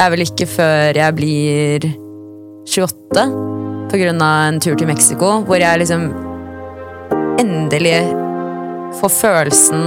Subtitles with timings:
[0.00, 1.84] Det er vel ikke før jeg blir
[2.64, 3.24] 28
[3.90, 6.06] på grunn av en tur til Mexico, hvor jeg liksom
[7.42, 7.98] endelig
[8.96, 9.84] får følelsen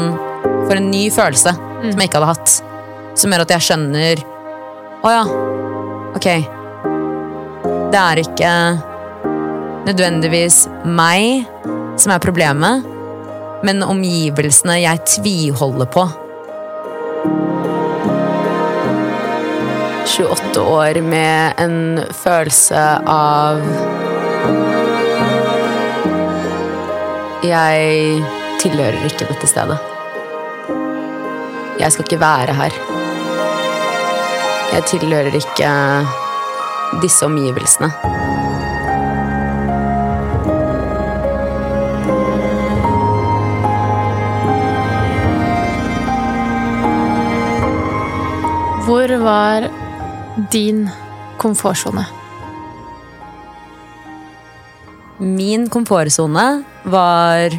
[0.67, 2.53] for en ny følelse som jeg ikke hadde hatt.
[3.17, 4.21] Som gjør at jeg skjønner
[5.01, 5.25] Å ja,
[6.13, 6.29] ok.
[7.89, 8.55] Det er ikke
[9.89, 11.49] nødvendigvis meg
[11.97, 12.85] som er problemet,
[13.65, 16.05] men omgivelsene jeg tviholder på.
[20.05, 23.61] 28 år med en følelse av
[27.43, 28.23] Jeg
[28.59, 29.77] tilhører ikke dette stedet.
[31.79, 32.75] Jeg skal ikke være her.
[34.73, 35.71] Jeg tilhører ikke
[37.03, 37.91] disse omgivelsene.
[48.83, 49.71] Hvor var
[50.35, 50.89] din
[51.37, 52.05] komfortsone?
[55.17, 57.53] Min komfortsone var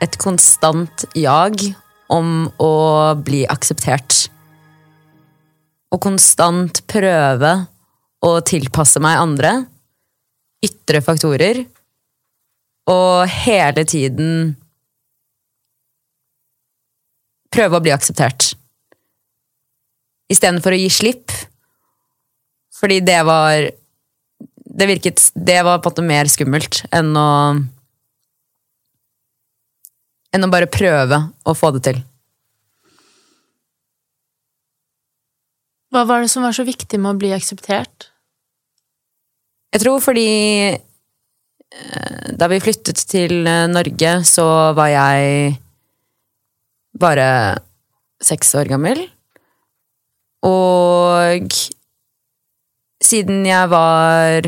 [0.00, 1.60] et konstant jag
[2.08, 2.74] om å
[3.20, 4.30] bli akseptert.
[5.92, 7.52] Og konstant prøve
[8.24, 9.52] å tilpasse meg andre.
[10.64, 11.62] Ytre faktorer.
[12.88, 14.54] Og hele tiden
[17.52, 18.54] prøve å bli akseptert.
[20.30, 21.34] Istedenfor å gi slipp.
[22.80, 23.70] Fordi det var
[24.70, 27.30] det virket Det var på en måte mer skummelt enn å
[30.30, 31.96] Enn å bare prøve å få det til.
[35.90, 38.06] Hva var det som var så viktig med å bli akseptert?
[39.74, 40.28] Jeg tror fordi
[40.70, 44.46] eh, da vi flyttet til eh, Norge, så
[44.78, 45.56] var jeg
[46.94, 47.26] bare
[48.22, 49.02] seks år gammel.
[50.46, 51.54] Og
[53.04, 54.46] siden jeg var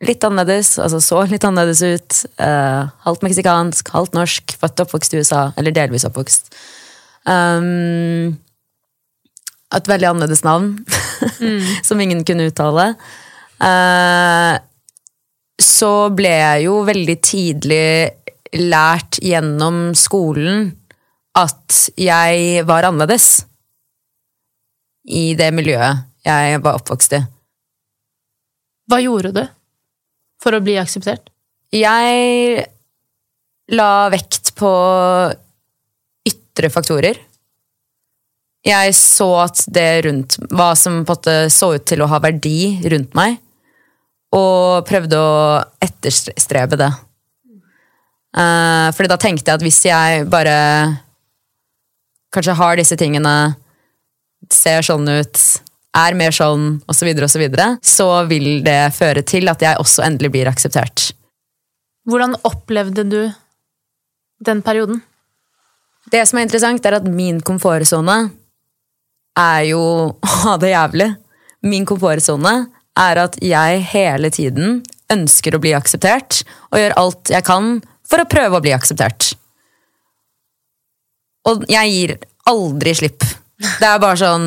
[0.00, 5.14] litt annerledes, altså så litt annerledes ut, eh, halvt meksikansk, halvt norsk, født og oppvokst
[5.14, 6.54] i USA, eller delvis oppvokst
[7.28, 8.32] um,
[9.76, 10.72] Et veldig annerledes navn,
[11.86, 12.88] som ingen kunne uttale.
[13.62, 14.54] Eh,
[15.60, 17.84] så ble jeg jo veldig tidlig
[18.56, 20.72] lært gjennom skolen
[21.38, 23.44] at jeg var annerledes
[25.10, 27.20] i det miljøet jeg var oppvokst i.
[28.90, 29.42] Hva gjorde du
[30.42, 31.30] for å bli akseptert?
[31.74, 32.64] Jeg
[33.70, 34.70] la vekt på
[36.26, 37.20] ytre faktorer.
[38.66, 42.18] Jeg så at det rundt Hva som på en måte så ut til å ha
[42.20, 43.38] verdi rundt meg,
[44.36, 45.38] og prøvde å
[45.82, 46.90] etterstrebe det.
[48.30, 50.58] Uh, fordi da tenkte jeg at hvis jeg bare
[52.34, 53.56] kanskje har disse tingene,
[54.48, 55.42] ser sånn ut,
[55.96, 60.04] er mer sånn, osv., så, så, videre, så vil det føre til at jeg også
[60.06, 61.10] endelig blir akseptert.
[62.08, 63.20] Hvordan opplevde du
[64.40, 65.02] den perioden?
[66.10, 68.16] Det som er interessant, er at min komfortsone
[69.38, 69.82] er jo
[70.14, 71.10] å ha det jævlig.
[71.66, 72.54] Min komfortsone
[73.00, 74.80] er at jeg hele tiden
[75.10, 79.32] ønsker å bli akseptert, og gjør alt jeg kan for å prøve å bli akseptert.
[81.50, 82.16] Og jeg gir
[82.50, 83.24] aldri slipp.
[83.60, 84.46] Det er bare sånn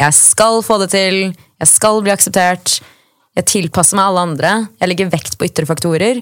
[0.00, 1.20] Jeg skal få det til.
[1.32, 2.80] Jeg skal bli akseptert.
[3.34, 4.54] Jeg tilpasser meg alle andre.
[4.80, 6.20] Jeg legger vekt på ytre faktorer.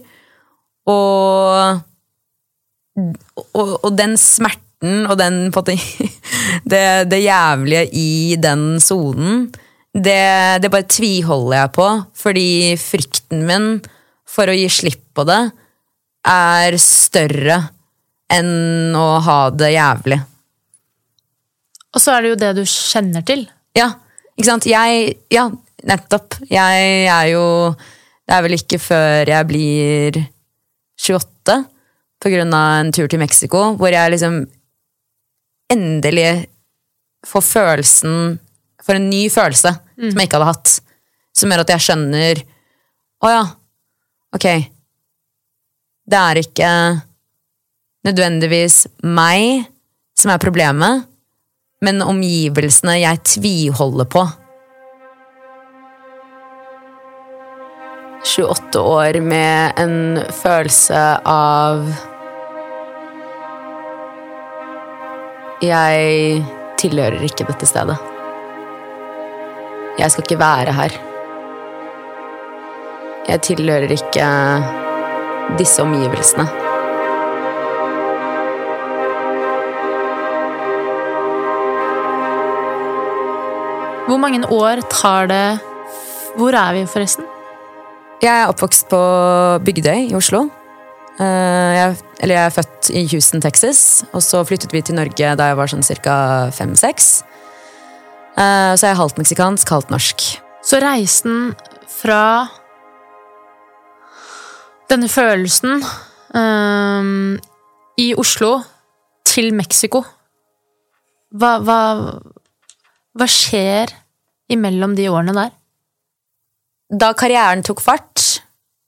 [0.92, 1.80] Og,
[2.98, 5.52] og, og den smerten og den
[6.72, 9.46] det, det jævlige i den sonen,
[9.94, 11.88] det, det bare tviholder jeg på.
[12.24, 12.48] Fordi
[12.80, 13.68] frykten min
[14.28, 15.42] for å gi slipp på det
[16.28, 17.58] er større
[18.32, 20.20] enn å ha det jævlig.
[21.92, 23.44] Og så er det jo det du kjenner til.
[23.76, 23.90] Ja,
[24.36, 24.68] ikke sant.
[24.68, 25.48] Jeg Ja,
[25.88, 26.38] nettopp.
[26.50, 27.74] Jeg er jo
[28.28, 30.16] Det er vel ikke før jeg blir
[31.02, 31.56] 28,
[32.22, 34.36] på grunn av en tur til Mexico, hvor jeg liksom
[35.72, 36.46] endelig
[37.26, 38.38] får følelsen
[38.82, 40.74] for en ny følelse som jeg ikke hadde hatt.
[41.34, 42.42] Som gjør at jeg skjønner
[43.22, 43.42] Å ja,
[44.34, 44.46] ok.
[46.06, 46.70] Det er ikke
[48.06, 49.68] nødvendigvis meg
[50.18, 51.06] som er problemet,
[51.82, 54.22] men omgivelsene jeg tviholder på.
[58.22, 61.82] 28 år med en følelse av
[65.62, 66.42] Jeg
[66.78, 67.98] tilhører ikke dette stedet.
[69.98, 70.96] Jeg skal ikke være her.
[73.28, 74.26] Jeg tilhører ikke
[75.60, 76.71] disse omgivelsene.
[84.12, 85.58] Hvor mange år tar det
[86.36, 87.24] Hvor er vi, forresten?
[88.20, 88.98] Jeg er oppvokst på
[89.64, 90.50] Bygdøy i Oslo.
[91.16, 95.30] Eh, Jeg, eller jeg er født i Houston, Texas, og så flyttet vi til Norge
[95.36, 96.50] da jeg var sånn ca.
[96.52, 97.06] fem-seks.
[98.36, 100.26] Så jeg er halvt meksikansk, halvt norsk.
[100.62, 101.54] Så reisen
[101.88, 102.48] fra
[104.92, 105.80] denne følelsen
[106.36, 107.40] um,
[107.96, 108.58] i Oslo
[109.24, 110.04] til Mexico
[111.32, 111.80] hva, hva,
[113.16, 114.01] hva skjer
[114.54, 115.52] imellom de årene der?
[116.92, 118.20] Da karrieren tok fart,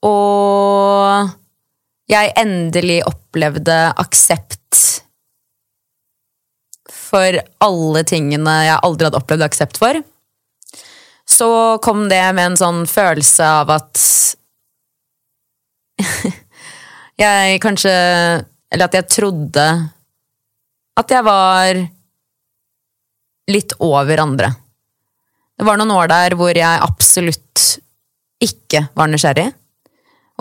[0.05, 1.31] og
[2.11, 4.61] jeg endelig opplevde aksept
[7.15, 9.97] for alle tingene jeg aldri hadde opplevd aksept for,
[11.25, 11.49] så
[11.81, 14.01] kom det med en sånn følelse av at
[17.23, 17.91] jeg kanskje
[18.73, 19.65] Eller at jeg trodde
[20.99, 21.77] at jeg var
[23.51, 24.49] litt over andre.
[25.55, 27.65] Det var noen år der hvor jeg absolutt
[28.43, 29.47] ikke var nysgjerrig,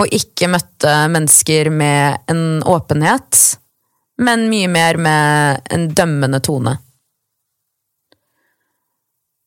[0.02, 3.38] og ikke møtte mennesker med en åpenhet,
[4.18, 6.74] men mye mer med en dømmende tone.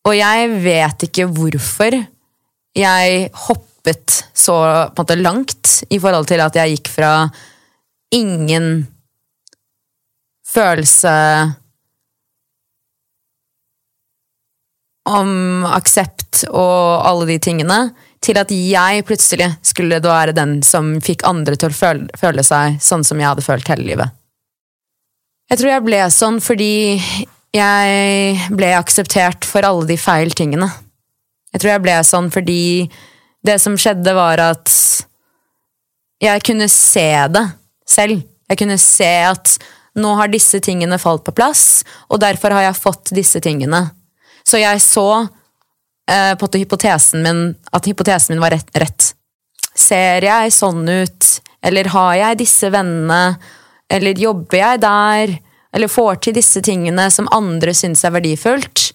[0.08, 1.98] Og jeg vet ikke hvorfor
[2.78, 4.56] jeg hoppet så
[4.96, 7.12] måte, langt i forhold til at jeg gikk fra
[8.16, 8.86] ingen
[10.48, 11.16] følelse
[15.07, 17.80] om aksept og alle de tingene,
[18.24, 22.44] til at jeg plutselig skulle da være den som fikk andre til å føle, føle
[22.44, 24.15] seg sånn som jeg hadde følt hele livet.
[25.48, 26.74] Jeg tror jeg ble sånn fordi
[27.56, 30.68] jeg ble akseptert for alle de feil tingene.
[31.54, 32.63] Jeg tror jeg ble sånn fordi
[33.48, 34.74] det som skjedde, var at
[36.21, 37.45] jeg kunne se det
[37.88, 38.25] selv.
[38.50, 39.56] Jeg kunne se at
[39.98, 43.88] nå har disse tingene falt på plass, og derfor har jeg fått disse tingene.
[44.48, 45.08] Så jeg så
[46.10, 47.42] eh, på en hypotesen min,
[47.72, 49.12] at hypotesen min var rett, rett.
[49.78, 53.38] Ser jeg sånn ut, eller har jeg disse vennene,
[53.92, 55.36] eller jobber jeg der,
[55.76, 58.92] eller får til disse tingene som andre syns er verdifullt,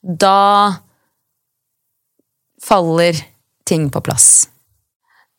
[0.00, 0.76] da
[2.64, 3.16] faller
[3.68, 4.48] ting på plass.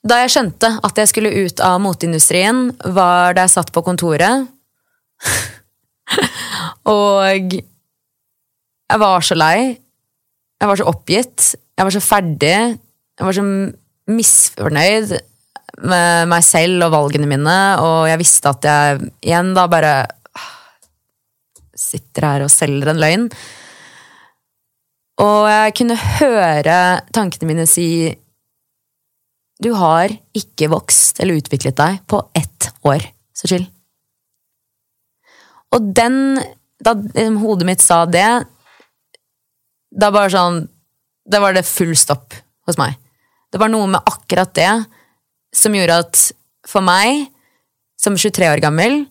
[0.02, 4.48] Da jeg skjønte at jeg skulle ut av moteindustrien, var da jeg satt på kontoret.
[6.90, 7.60] og
[8.92, 9.58] jeg var så lei.
[10.62, 11.52] Jeg var så oppgitt.
[11.78, 12.58] Jeg var så ferdig.
[13.18, 13.46] Jeg var så
[14.12, 15.14] misfornøyd
[15.82, 19.94] med meg selv og valgene mine, og jeg visste at jeg igjen da bare
[21.82, 23.28] sitter her og selger en løgn.
[25.22, 26.78] Og jeg kunne høre
[27.14, 27.88] tankene mine si
[29.62, 33.06] Du har ikke vokst eller utviklet deg på ett år,
[33.38, 33.68] så chill.
[35.72, 36.42] Og den
[36.82, 38.26] Da liksom, hodet mitt sa det,
[39.92, 40.68] da bare sånn
[41.32, 42.34] Da var det full stopp
[42.66, 42.96] hos meg.
[43.54, 44.72] Det var noe med akkurat det
[45.54, 46.22] som gjorde at
[46.68, 47.28] for meg,
[48.00, 49.04] som 23 år gammel,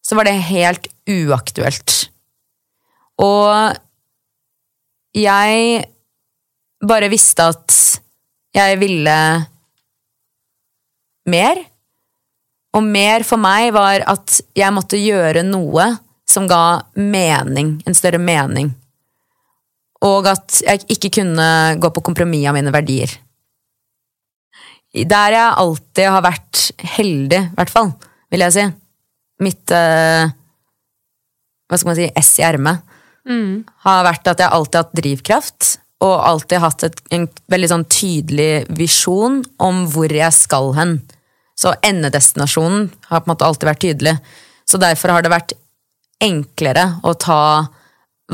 [0.00, 2.08] så var det helt uaktuelt.
[3.20, 3.76] Og
[5.12, 5.84] jeg
[6.80, 7.76] bare visste at
[8.56, 9.16] jeg ville
[11.30, 11.60] mer.
[12.76, 15.90] Og mer for meg var at jeg måtte gjøre noe
[16.30, 18.70] som ga mening, en større mening.
[20.06, 21.48] Og at jeg ikke kunne
[21.80, 23.12] gå på kompromiss av mine verdier.
[24.90, 26.62] Der jeg alltid har vært
[26.96, 27.92] heldig, i hvert fall,
[28.32, 28.64] vil jeg si.
[29.44, 30.32] Mitt eh,
[31.70, 32.82] Hva skal man si S i ermet.
[33.84, 35.70] Har vært at jeg alltid har hatt drivkraft.
[36.00, 40.94] Og alltid hatt et, en veldig sånn tydelig visjon om hvor jeg skal hen.
[41.60, 44.14] Så endedestinasjonen har på en måte alltid vært tydelig.
[44.64, 45.52] Så derfor har det vært
[46.24, 47.42] enklere å ta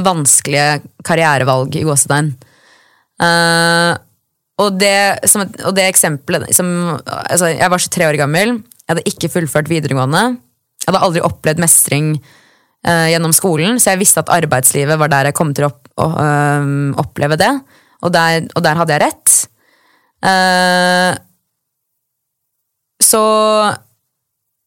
[0.05, 2.33] vanskelige karrierevalg i gåsetegn.
[3.17, 3.97] Uh,
[4.61, 6.69] og, det, som, og det eksempelet som,
[7.07, 10.25] altså, Jeg var 23 år gammel, jeg hadde ikke fullført videregående.
[10.83, 15.31] Jeg hadde aldri opplevd mestring uh, gjennom skolen, så jeg visste at arbeidslivet var der
[15.31, 16.69] jeg kom til å, å uh,
[17.03, 17.53] oppleve det.
[18.05, 19.33] Og der, og der hadde jeg rett.
[23.03, 23.23] Så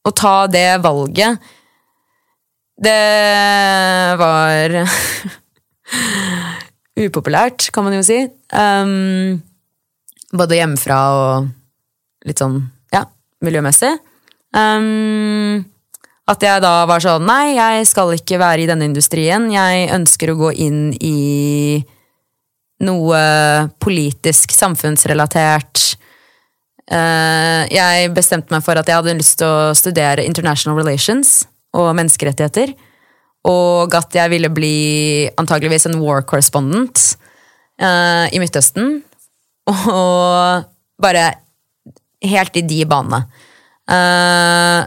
[0.09, 1.39] å ta det valget
[2.79, 4.75] Det var
[7.03, 8.21] upopulært, kan man jo si.
[8.55, 9.41] Um,
[10.31, 11.50] både hjemmefra og
[12.27, 12.62] litt sånn,
[12.95, 13.03] ja,
[13.43, 13.91] miljømessig.
[14.55, 15.59] Um,
[16.29, 19.50] at jeg da var sånn Nei, jeg skal ikke være i denne industrien.
[19.51, 21.83] Jeg ønsker å gå inn i
[22.86, 23.21] noe
[23.83, 25.83] politisk, samfunnsrelatert.
[26.89, 31.41] Uh, jeg bestemte meg for at jeg hadde lyst til å studere international relations
[31.77, 32.73] og menneskerettigheter.
[33.49, 34.75] Og at jeg ville bli
[35.39, 37.15] antageligvis en war correspondent.
[37.81, 38.99] uh, i Midtøsten.
[39.69, 40.65] Og
[41.01, 41.25] bare
[42.25, 43.23] helt i de banene.
[43.89, 44.85] Uh,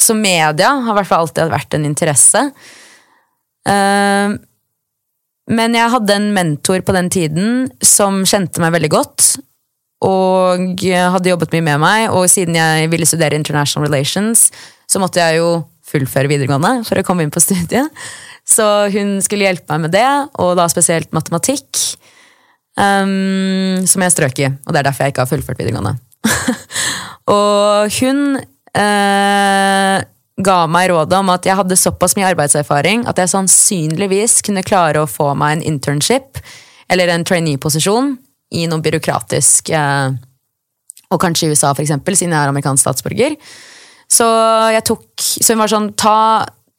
[0.00, 2.46] så media har i hvert fall alltid vært en interesse.
[3.68, 4.38] Uh,
[5.50, 9.30] men jeg hadde en mentor på den tiden som kjente meg veldig godt.
[10.06, 14.46] Og hadde jobbet mye med meg, og siden jeg ville studere international relations,
[14.90, 17.90] så måtte jeg jo fullføre videregående for å komme inn på studiet.
[18.46, 20.08] Så hun skulle hjelpe meg med det,
[20.42, 21.68] og da spesielt matematikk.
[22.80, 25.98] Um, som jeg strøk i, og det er derfor jeg ikke har fullført videregående.
[27.34, 29.98] og hun uh,
[30.40, 35.02] ga meg rådet om at jeg hadde såpass mye arbeidserfaring at jeg sannsynligvis kunne klare
[35.02, 36.40] å få meg en internship
[36.90, 38.14] eller en trainee-posisjon
[38.56, 39.74] i noe byråkratisk.
[39.76, 40.16] uh,
[41.10, 43.34] og kanskje i USA, eksempel, siden jeg er amerikansk statsborger.
[44.10, 44.26] Så
[44.74, 46.16] jeg tok Så hun var sånn Ta,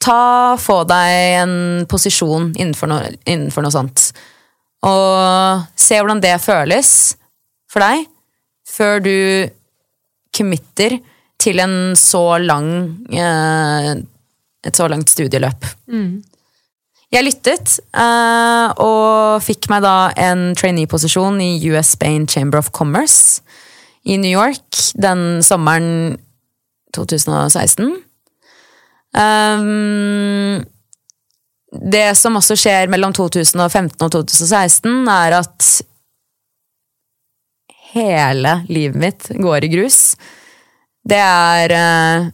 [0.01, 0.21] ta
[0.59, 1.55] få deg en
[1.89, 4.09] posisjon innenfor noe, innenfor noe sånt.
[4.87, 6.91] Og se hvordan det føles
[7.71, 8.07] for deg,
[8.67, 9.17] før du
[10.35, 10.97] committer
[11.41, 12.71] til en så lang
[13.13, 13.93] eh,
[14.61, 15.65] et så langt studieløp.
[17.11, 23.41] Jeg lyttet, eh, og fikk meg da en trainee-posisjon i US Spain Chamber of Commerce
[24.07, 26.17] i New York den sommeren
[26.95, 27.91] 2016.
[29.11, 30.63] Um,
[31.71, 35.71] det som også skjer mellom 2015 og 2016, er at
[37.91, 40.15] hele livet mitt går i grus.
[41.03, 42.29] Det er uh,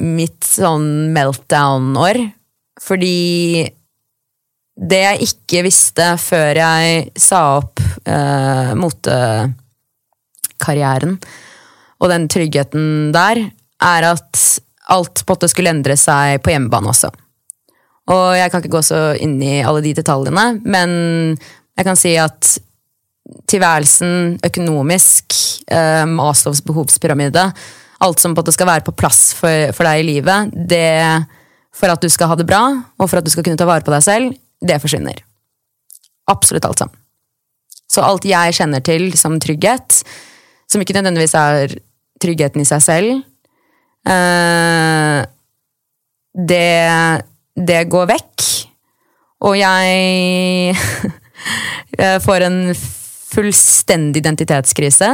[0.00, 2.16] mitt sånn meltdown-år.
[2.80, 3.68] Fordi
[4.80, 11.18] det jeg ikke visste før jeg sa opp uh, motekarrieren,
[12.00, 13.50] og den tryggheten der,
[13.84, 14.44] er at
[14.90, 17.10] alt på en måte skulle endre seg på hjemmebane også.
[18.10, 20.90] Og jeg kan ikke gå så inn i alle de detaljene, men
[21.78, 22.56] jeg kan si at
[23.50, 25.36] tilværelsen økonomisk,
[25.70, 27.52] eh, Maslows behovspyramide,
[28.00, 31.26] alt som på en måte skal være på plass for, for deg i livet, det
[31.76, 32.62] for at du skal ha det bra,
[32.98, 35.22] og for at du skal kunne ta vare på deg selv, det forsvinner.
[36.30, 36.96] Absolutt alt sammen.
[37.90, 40.02] Så alt jeg kjenner til som trygghet,
[40.70, 41.74] som ikke nødvendigvis er
[42.22, 43.22] tryggheten i seg selv,
[44.08, 45.18] eh,
[46.50, 47.22] det,
[47.56, 48.46] det går vekk.
[49.48, 50.76] Og jeg
[52.24, 52.60] får en
[53.30, 55.08] fullstendig identitetskrise.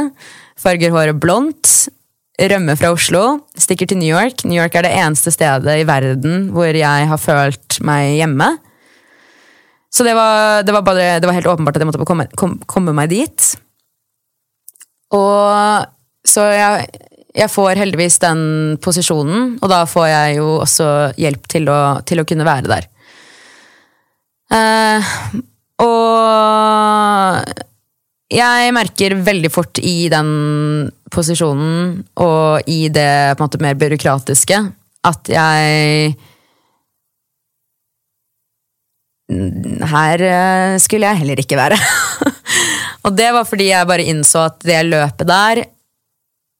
[0.59, 1.87] Farger håret blondt.
[2.37, 3.23] Rømmer fra Oslo.
[3.57, 4.43] Stikker til New York.
[4.45, 8.51] New York er det eneste stedet i verden hvor jeg har følt meg hjemme.
[9.93, 12.57] Så det var, det var, bare, det var helt åpenbart at jeg måtte komme, kom,
[12.69, 13.47] komme meg dit.
[15.15, 15.87] Og
[16.27, 16.89] så jeg,
[17.37, 18.41] jeg får heldigvis den
[18.81, 20.87] posisjonen, og da får jeg jo også
[21.21, 22.87] hjelp til å, til å kunne være der.
[24.47, 25.03] Uh,
[25.83, 27.65] og
[28.33, 30.29] jeg merker veldig fort i den
[31.13, 34.57] posisjonen og i det måte mer byråkratiske
[35.07, 36.17] at jeg
[39.27, 41.75] Her eh, skulle jeg heller ikke være.
[43.05, 45.65] og det var fordi jeg bare innså at det løpet der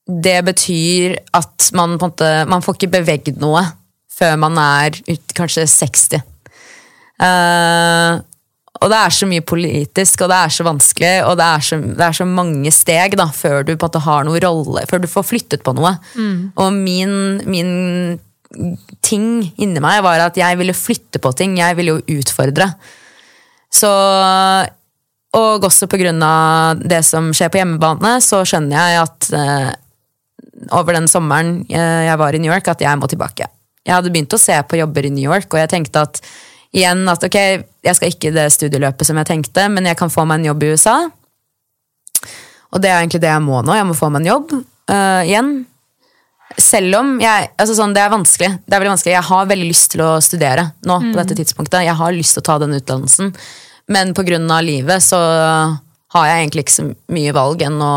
[0.07, 3.65] det betyr at man på en måte Man får ikke bevegd noe
[4.17, 6.23] før man er ut, kanskje 60.
[7.21, 8.17] Uh,
[8.77, 11.79] og det er så mye politisk, og det er så vanskelig, og det er så,
[11.81, 15.01] det er så mange steg da, før du på en måte har noen rolle, før
[15.03, 15.95] du får flyttet på noe.
[16.61, 17.13] Og min,
[17.49, 17.71] min
[19.05, 21.57] ting inni meg var at jeg ville flytte på ting.
[21.59, 22.71] Jeg ville jo utfordre.
[23.73, 23.91] Så
[25.37, 29.73] Og også på grunn av det som skjer på hjemmebane, så skjønner jeg at eh,
[30.75, 33.47] over den sommeren eh, jeg var i New York, at jeg må tilbake.
[33.87, 36.19] Jeg hadde begynt å se på jobber i New York, og jeg tenkte at
[36.75, 37.37] igjen at ok,
[37.87, 40.49] jeg skal ikke i det studieløpet som jeg tenkte, men jeg kan få meg en
[40.51, 40.97] jobb i USA.
[42.75, 43.75] Og det er egentlig det jeg må nå.
[43.77, 45.53] Jeg må få meg en jobb uh, igjen.
[46.59, 48.49] Selv om jeg, altså sånn, Det er vanskelig.
[48.65, 49.13] Det er veldig vanskelig.
[49.15, 50.99] Jeg har veldig lyst til å studere nå.
[51.09, 51.85] på dette tidspunktet.
[51.87, 53.31] Jeg har lyst til å ta den utdannelsen.
[53.87, 54.59] Men pga.
[54.61, 55.19] livet så
[56.15, 57.95] har jeg egentlig ikke så mye valg enn å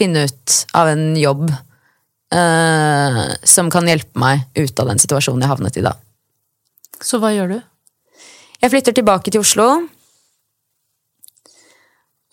[0.00, 5.52] finne ut av en jobb eh, som kan hjelpe meg ut av den situasjonen jeg
[5.52, 5.94] havnet i da.
[7.00, 7.58] Så hva gjør du?
[8.60, 9.68] Jeg flytter tilbake til Oslo.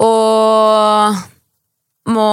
[0.03, 1.23] Og
[2.07, 2.31] må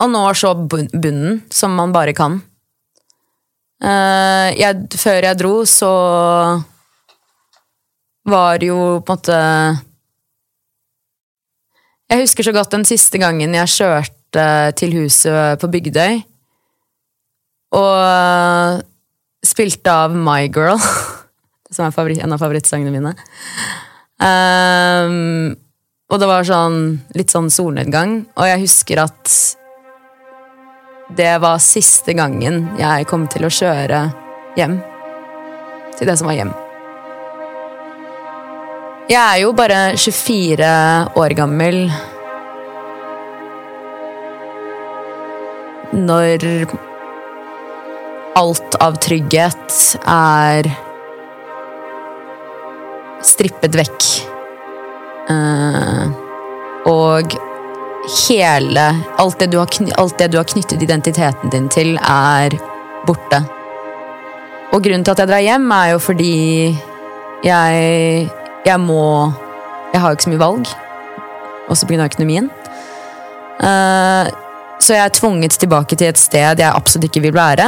[0.00, 2.38] Og nå så bunnen, som man bare kan.
[3.84, 5.90] Eh, jeg, før jeg dro, så
[8.30, 9.40] var jo på en måte
[12.10, 14.46] Jeg husker så godt den siste gangen jeg kjørte
[14.78, 16.20] til huset på Bygdøy.
[17.78, 18.82] Og
[19.46, 20.80] spilte av My Girl.
[21.70, 23.14] som er en av favorittsangene mine.
[24.20, 25.54] Um,
[26.10, 26.80] og det var sånn
[27.16, 29.36] litt sånn solnedgang, og jeg husker at
[31.16, 34.02] det var siste gangen jeg kom til å kjøre
[34.58, 34.80] hjem.
[35.98, 36.52] Til det som var hjem.
[39.10, 40.66] Jeg er jo bare 24
[41.18, 41.80] år gammel
[45.98, 46.44] når
[48.38, 50.70] alt av trygghet er
[53.26, 54.08] strippet vekk.
[55.34, 56.06] Eh,
[56.86, 57.34] og
[58.28, 58.88] hele
[59.18, 59.50] alt det,
[59.98, 62.54] alt det du har knyttet identiteten din til, er
[63.10, 63.42] borte.
[64.70, 66.34] Og grunnen til at jeg drar hjem, er jo fordi
[67.42, 68.30] jeg,
[68.66, 69.32] jeg må
[69.90, 70.72] Jeg har jo ikke så mye valg.
[71.70, 72.04] Også pga.
[72.06, 72.50] økonomien.
[73.60, 74.30] Uh,
[74.80, 77.66] så jeg er tvunget tilbake til et sted jeg absolutt ikke vil være.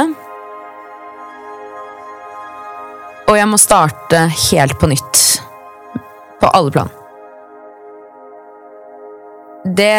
[3.27, 5.21] Og jeg må starte helt på nytt.
[6.39, 6.91] På alle plan.
[9.63, 9.93] Det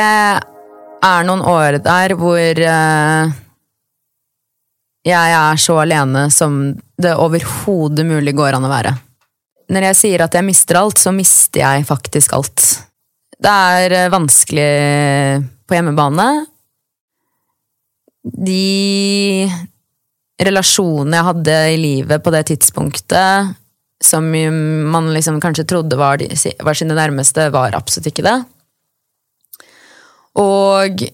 [1.04, 3.32] er noen år der hvor uh,
[5.04, 6.60] jeg er så alene som
[7.00, 8.94] det overhodet mulig går an å være.
[9.72, 12.64] Når jeg sier at jeg mister alt, så mister jeg faktisk alt.
[13.40, 14.68] Det er eh, vanskelig
[15.64, 16.28] på hjemmebane.
[18.24, 19.48] De
[20.44, 23.54] relasjonene jeg hadde i livet på det tidspunktet,
[24.04, 26.28] som man liksom kanskje trodde var, de,
[26.64, 28.38] var sine nærmeste, var absolutt ikke det.
[30.40, 31.04] Og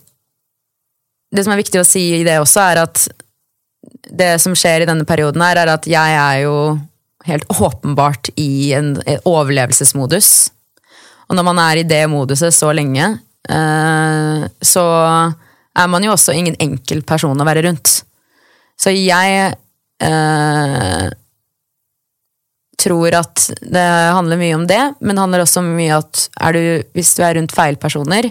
[1.30, 3.04] det som er viktig å si i det også, er at
[4.10, 6.54] det som skjer i denne perioden her, er at jeg er jo
[7.26, 10.50] helt åpenbart i en, en overlevelsesmodus.
[11.30, 13.06] Og når man er i det moduset så lenge,
[13.48, 14.84] eh, så
[15.78, 18.00] er man jo også ingen enkel person å være rundt.
[18.80, 19.52] Så jeg
[20.02, 21.08] eh,
[22.80, 26.62] tror at det handler mye om det, men det handler også mye om at du,
[26.96, 28.30] hvis du er rundt feil personer,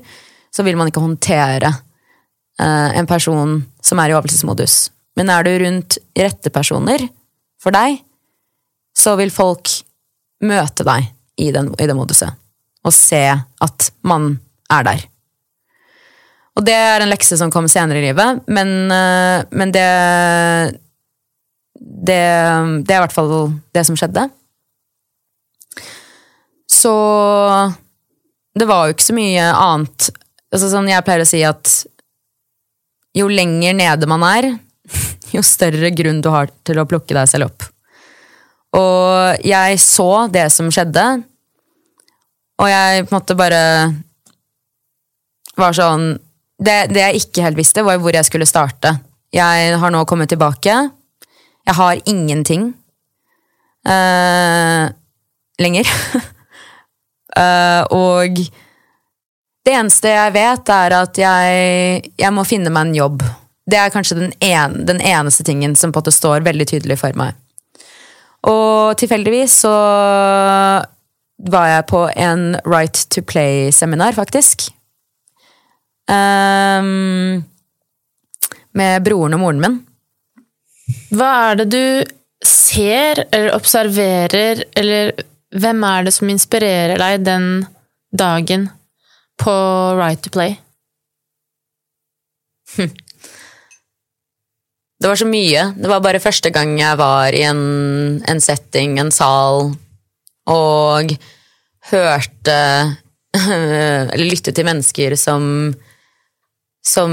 [0.49, 4.89] så vil man ikke håndtere eh, en person som er i overlevelsesmodus.
[5.19, 7.05] Men er du rundt rette personer
[7.61, 8.01] for deg,
[8.99, 9.71] så vil folk
[10.43, 11.07] møte deg
[11.39, 12.35] i, den, i det moduset.
[12.83, 14.33] Og se at man
[14.71, 15.05] er der.
[16.59, 19.85] Og det er en lekse som kom senere i livet, men, eh, men det,
[21.79, 22.23] det
[22.83, 24.27] Det er i hvert fall det som skjedde.
[26.69, 26.93] Så
[28.59, 30.09] det var jo ikke så mye annet
[30.49, 31.73] altså sånn Jeg pleier å si at
[33.17, 34.51] jo lenger nede man er,
[35.35, 37.65] jo større grunn du har til å plukke deg selv opp.
[38.77, 41.05] Og jeg så det som skjedde,
[42.59, 43.61] og jeg på en måte bare
[45.59, 46.11] var sånn
[46.59, 48.97] det, det jeg ikke helt visste, var hvor jeg skulle starte.
[49.31, 50.73] Jeg har nå kommet tilbake.
[51.69, 52.73] Jeg har ingenting
[53.87, 54.89] uh,
[55.61, 55.91] lenger.
[57.37, 58.41] uh, og
[59.65, 63.23] det eneste jeg vet, er at jeg, jeg må finne meg en jobb.
[63.69, 66.99] Det er kanskje den, en, den eneste tingen som på en måte står veldig tydelig
[66.99, 67.37] for meg.
[68.89, 69.75] Og tilfeldigvis så
[71.49, 74.69] var jeg på en Right to Play-seminar, faktisk.
[76.09, 77.43] Um,
[78.73, 79.77] med broren og moren min.
[81.13, 81.83] Hva er det du
[82.45, 85.13] ser eller observerer, eller
[85.53, 87.47] hvem er det som inspirerer deg den
[88.09, 88.69] dagen
[89.39, 89.53] på
[89.99, 90.57] Right to Play?
[94.99, 95.69] Det var så mye.
[95.79, 99.71] Det var bare første gang jeg var i en, en setting, en sal,
[100.49, 101.13] og
[101.91, 102.57] hørte
[103.29, 105.75] Eller lyttet til mennesker som
[106.85, 107.11] som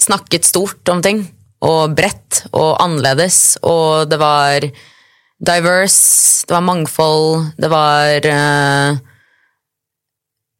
[0.00, 1.24] snakket stort om ting.
[1.66, 3.58] Og bredt og annerledes.
[3.66, 4.66] Og det var
[5.36, 9.00] diverse, det var mangfold, det var eh,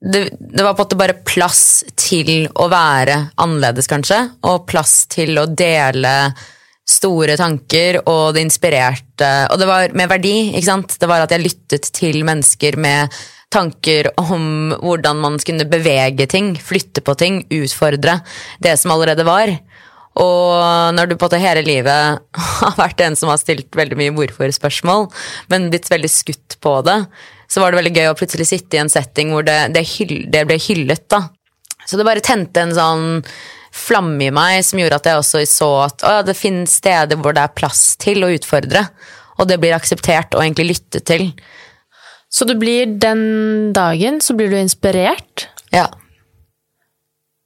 [0.05, 4.19] det, det var på en måte bare plass til å være annerledes, kanskje.
[4.49, 6.13] Og plass til å dele
[6.87, 10.99] store tanker, og det inspirerte Og det var med verdi, ikke sant?
[11.01, 13.17] Det var at jeg lyttet til mennesker med
[13.51, 18.21] tanker om hvordan man skulle bevege ting, flytte på ting, utfordre
[18.63, 19.55] det som allerede var.
[20.17, 22.21] Og når du på en måte hele livet
[22.61, 25.09] har vært en som har stilt veldig mye hvorfor-spørsmål,
[25.53, 27.01] men blitt veldig skutt på det,
[27.47, 30.17] så var det veldig gøy å plutselig sitte i en setting hvor det, det, hyll,
[30.33, 31.07] det ble hyllet.
[31.13, 31.23] da.
[31.87, 33.07] Så det bare tente en sånn
[33.77, 37.37] flamme i meg som gjorde at jeg også så at å, det finnes steder hvor
[37.37, 38.87] det er plass til å utfordre.
[39.37, 41.29] Og det blir akseptert og egentlig lyttet til.
[42.33, 45.47] Så du blir den dagen så blir du inspirert.
[45.75, 45.87] Ja.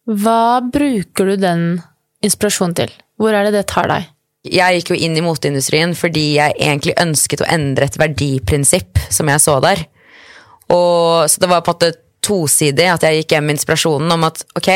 [0.06, 1.64] Hva bruker du den
[2.24, 2.94] inspirasjonen til?
[3.20, 4.08] Hvor er det det tar deg?
[4.46, 9.28] Jeg gikk jo inn i moteindustrien fordi jeg egentlig ønsket å endre et verdiprinsipp som
[9.28, 9.82] jeg så der.
[10.72, 11.90] Og, så det var på en måte
[12.24, 14.70] tosidig at jeg gikk hjem med inspirasjonen om at ok,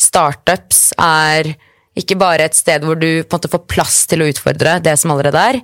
[0.00, 1.52] startups er
[1.98, 4.96] ikke bare et sted hvor du på en måte får plass til å utfordre det
[5.00, 5.60] som allerede er,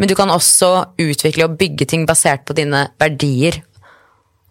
[0.00, 3.60] men du kan også utvikle og bygge ting basert på dine verdier.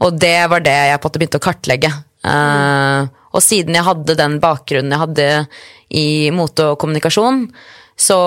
[0.03, 1.91] Og det var det jeg på en måte begynte å kartlegge.
[2.23, 5.27] Uh, og siden jeg hadde den bakgrunnen jeg hadde
[5.99, 7.47] i mote og kommunikasjon,
[7.99, 8.19] så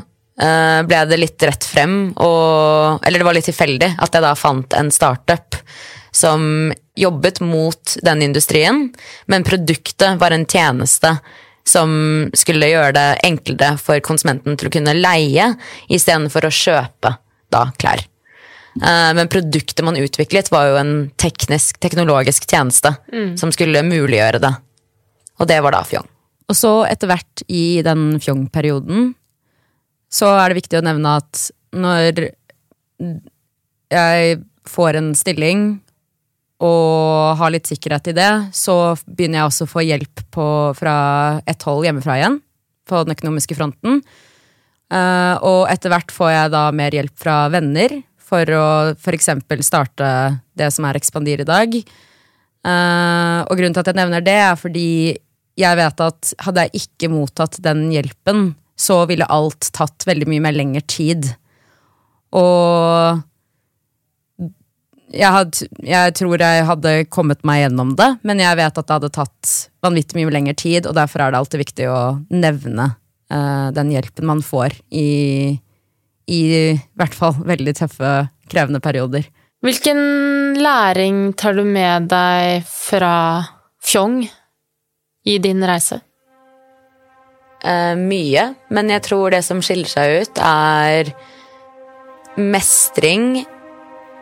[0.00, 4.34] uh, ble det litt rett frem, og, eller det var litt tilfeldig at jeg da
[4.38, 5.58] fant en startup
[6.14, 8.86] som jobbet mot den industrien,
[9.26, 11.16] men produktet var en tjeneste
[11.66, 11.90] som
[12.36, 15.48] skulle gjøre det enklere for konsumenten til å kunne leie
[15.88, 17.16] istedenfor å kjøpe
[17.54, 18.04] da klær.
[18.82, 23.36] Eh, men produktet man utviklet, var jo en teknisk, teknologisk tjeneste mm.
[23.40, 24.52] som skulle muliggjøre det.
[25.40, 26.06] Og det var da Fjong.
[26.50, 29.12] Og så etter hvert i den Fjong-perioden
[30.14, 32.28] så er det viktig å nevne at når
[33.94, 34.36] jeg
[34.68, 35.64] får en stilling
[36.64, 40.46] og har litt sikkerhet i det, så begynner jeg også å få hjelp på,
[40.78, 40.96] fra
[41.50, 42.38] et hold hjemmefra igjen.
[42.88, 44.02] På den økonomiske fronten.
[44.92, 49.30] Uh, og etter hvert får jeg da mer hjelp fra venner for å f.eks.
[49.64, 50.08] starte
[50.56, 51.74] det som er Ekspandir i dag.
[52.64, 54.88] Uh, og grunnen til at jeg nevner det, er fordi
[55.58, 60.42] jeg vet at hadde jeg ikke mottatt den hjelpen, så ville alt tatt veldig mye
[60.42, 61.28] mer lengre tid.
[62.34, 63.22] Og
[65.14, 68.96] jeg, hadde, jeg, tror jeg hadde kommet meg gjennom det, men jeg vet at det
[68.96, 72.00] hadde tatt vanvittig mye lengre tid, og derfor er det alltid viktig å
[72.34, 72.90] nevne
[73.30, 75.54] uh, den hjelpen man får i,
[76.26, 76.42] i
[76.98, 78.14] hvert fall veldig tøffe,
[78.50, 79.28] krevende perioder.
[79.64, 83.14] Hvilken læring tar du med deg fra
[83.84, 84.24] Fjong
[85.24, 86.00] i din reise?
[87.64, 91.14] Eh, mye, men jeg tror det som skiller seg ut, er
[92.36, 93.44] mestring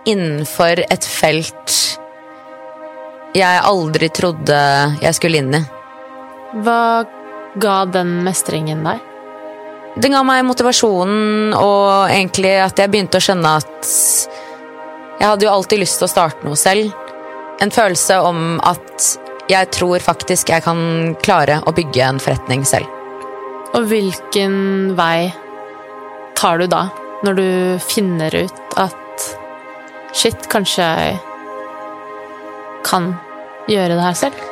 [0.06, 1.78] innenfor et felt
[3.32, 4.58] jeg aldri trodde
[5.00, 5.62] jeg skulle inn i.
[6.62, 7.04] Hva
[7.62, 9.00] ga den mestringen deg?
[10.02, 13.88] Den ga meg motivasjonen og egentlig at jeg begynte å skjønne at
[15.18, 16.92] jeg hadde jo alltid lyst til å starte noe selv.
[17.62, 19.12] En følelse om at
[19.52, 22.88] jeg tror faktisk jeg kan klare å bygge en forretning selv.
[23.72, 25.32] Og hvilken vei
[26.36, 26.86] tar du da,
[27.24, 27.48] når du
[27.84, 28.98] finner ut at
[30.12, 31.12] Shit, kanskje jeg
[32.84, 33.14] kan
[33.70, 34.42] gjøre det her selv?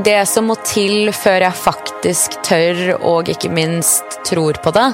[0.00, 4.86] Det som må til før jeg faktisk tør, og ikke minst tror på det,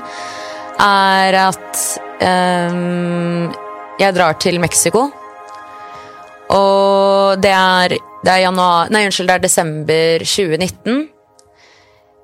[0.82, 1.84] er at
[2.18, 3.46] um,
[4.02, 5.06] jeg drar til Mexico.
[6.54, 11.02] Og det er, det er januar Nei, unnskyld, det er desember 2019.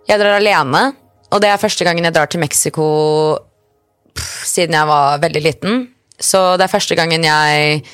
[0.08, 0.84] Jeg drar alene,
[1.32, 2.86] og det er første gangen jeg drar til Mexico
[4.14, 5.84] pff, siden jeg var veldig liten.
[6.20, 7.84] Så det er første gangen jeg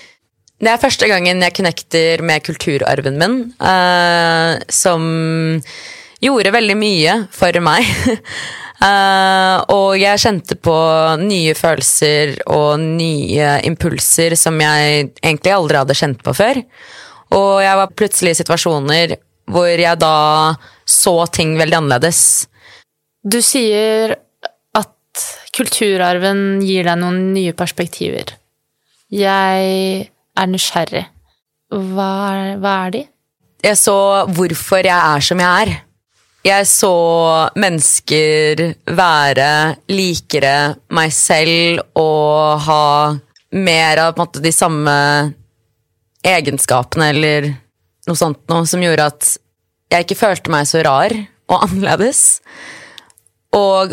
[0.60, 5.00] det er første gangen jeg connecter med kulturarven min, uh, som
[6.20, 7.88] gjorde veldig mye for meg.
[8.84, 10.76] uh, og jeg kjente på
[11.22, 16.62] nye følelser og nye impulser som jeg egentlig aldri hadde kjent på før.
[17.36, 19.16] Og jeg var plutselig i situasjoner
[19.50, 20.16] hvor jeg da
[20.88, 22.22] så ting veldig annerledes.
[23.22, 24.14] Du sier
[24.78, 25.24] at
[25.56, 28.36] kulturarven gir deg noen nye perspektiver.
[29.10, 31.04] Jeg er nysgjerrig.
[31.70, 33.04] Hva er, hva er de?
[33.60, 33.96] Jeg så
[34.32, 35.74] hvorfor jeg er som jeg er.
[36.40, 36.94] Jeg så
[37.60, 38.62] mennesker
[38.96, 39.50] være
[39.92, 40.54] likere
[40.96, 42.86] meg selv og ha
[43.52, 44.94] mer av måte, de samme
[46.24, 47.50] egenskapene eller
[48.08, 49.30] noe sånt noe som gjorde at
[49.92, 51.12] jeg ikke følte meg så rar
[51.50, 52.40] og annerledes.
[53.56, 53.92] Og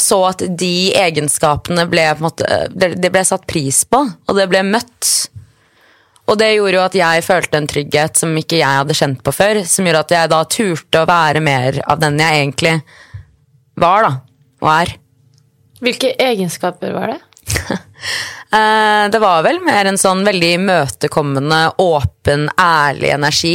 [0.00, 5.10] så at de egenskapene ble, måte, det ble satt pris på, og det ble møtt.
[6.30, 9.34] Og det gjorde jo at jeg følte en trygghet som ikke jeg hadde kjent på
[9.34, 9.62] før.
[9.68, 12.74] Som gjorde at jeg da turte å være mer av den jeg egentlig
[13.82, 14.12] var, da.
[14.62, 14.94] Og er.
[15.82, 17.20] Hvilke egenskaper var det?
[18.52, 23.54] Eh, det var vel mer en sånn veldig imøtekommende, åpen, ærlig energi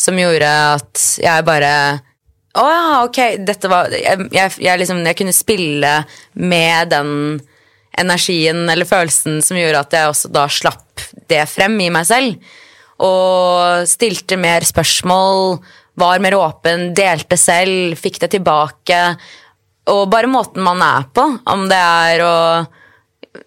[0.00, 1.72] som gjorde at jeg bare
[2.56, 3.18] å oh, ja, ok.
[3.44, 5.92] Dette var jeg, jeg, jeg, liksom, jeg, kunne spille
[6.40, 7.12] med den
[8.00, 10.89] energien eller følelsen som gjorde at jeg også da slapp
[11.30, 12.52] det frem i meg selv.
[13.00, 15.58] Og stilte mer spørsmål,
[16.00, 19.00] var mer åpen, delte selv, fikk det tilbake.
[19.90, 22.34] Og bare måten man er på, om det er å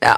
[0.03, 0.17] ja,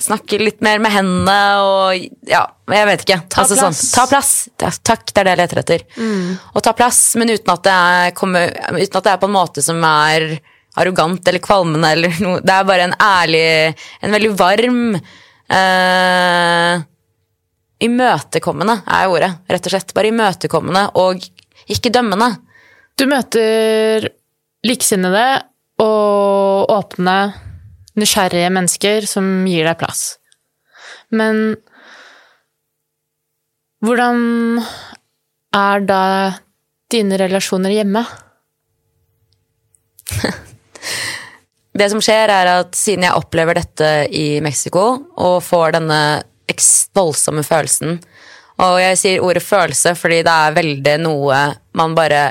[0.00, 3.18] snakke litt mer med hendene og Ja, jeg vet ikke.
[3.32, 3.82] Ta altså, sånn, plass.
[3.82, 4.32] Sånn, ta plass.
[4.62, 5.84] Ja, takk, det er det jeg leter etter.
[5.96, 6.28] Mm.
[6.54, 7.70] Og ta plass, men uten at,
[8.18, 10.30] kommer, uten at, det er på en måte som er
[10.78, 12.44] arrogant eller kvalmende eller noe.
[12.44, 13.42] Det er bare en ærlig
[14.06, 14.84] En veldig varm
[15.50, 16.86] eh,
[17.80, 19.94] Imøtekommende er ordet, rett og slett.
[19.96, 21.22] Bare imøtekommende og
[21.70, 22.34] ikke dømmende.
[23.00, 24.04] Du møter
[24.68, 25.24] likesinnede
[25.80, 27.16] og åpne,
[27.96, 30.18] nysgjerrige mennesker som gir deg plass.
[31.16, 31.56] Men
[33.80, 34.60] hvordan
[35.56, 36.02] er da
[36.92, 38.04] dine relasjoner hjemme?
[41.80, 44.82] Det som skjer, er at siden jeg opplever dette i Mexico
[45.16, 46.00] og får denne
[46.98, 47.94] voldsomme følelsen
[48.60, 51.38] Og jeg sier ordet følelse fordi det er veldig noe
[51.78, 52.24] man bare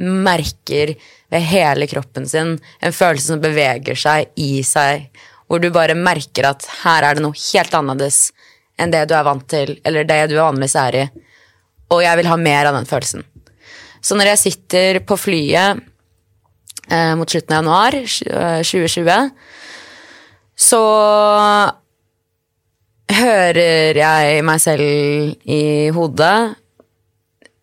[0.00, 0.94] merker
[1.32, 2.54] ved hele kroppen sin.
[2.80, 5.10] En følelse som beveger seg i seg.
[5.44, 8.30] Hvor du bare merker at her er det noe helt annerledes
[8.80, 11.04] enn det du er vant til, eller det du vanligvis er i.
[11.92, 13.24] Og jeg vil ha mer av den følelsen.
[14.00, 15.84] Så når jeg sitter på flyet
[17.18, 17.96] mot slutten av januar
[18.62, 19.28] 2020, eh,
[20.56, 20.82] så
[23.16, 26.56] hører jeg meg selv i hodet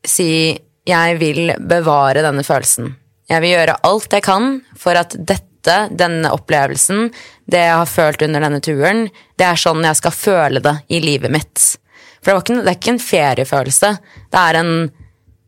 [0.05, 2.93] si 'jeg vil bevare denne følelsen'.
[3.29, 7.11] Jeg vil gjøre alt jeg kan for at dette, denne opplevelsen,
[7.49, 10.99] det jeg har følt under denne turen, det er sånn jeg skal føle det i
[10.99, 11.77] livet mitt.
[12.21, 13.89] For det, ikke, det er ikke en feriefølelse.
[14.31, 14.91] Det er en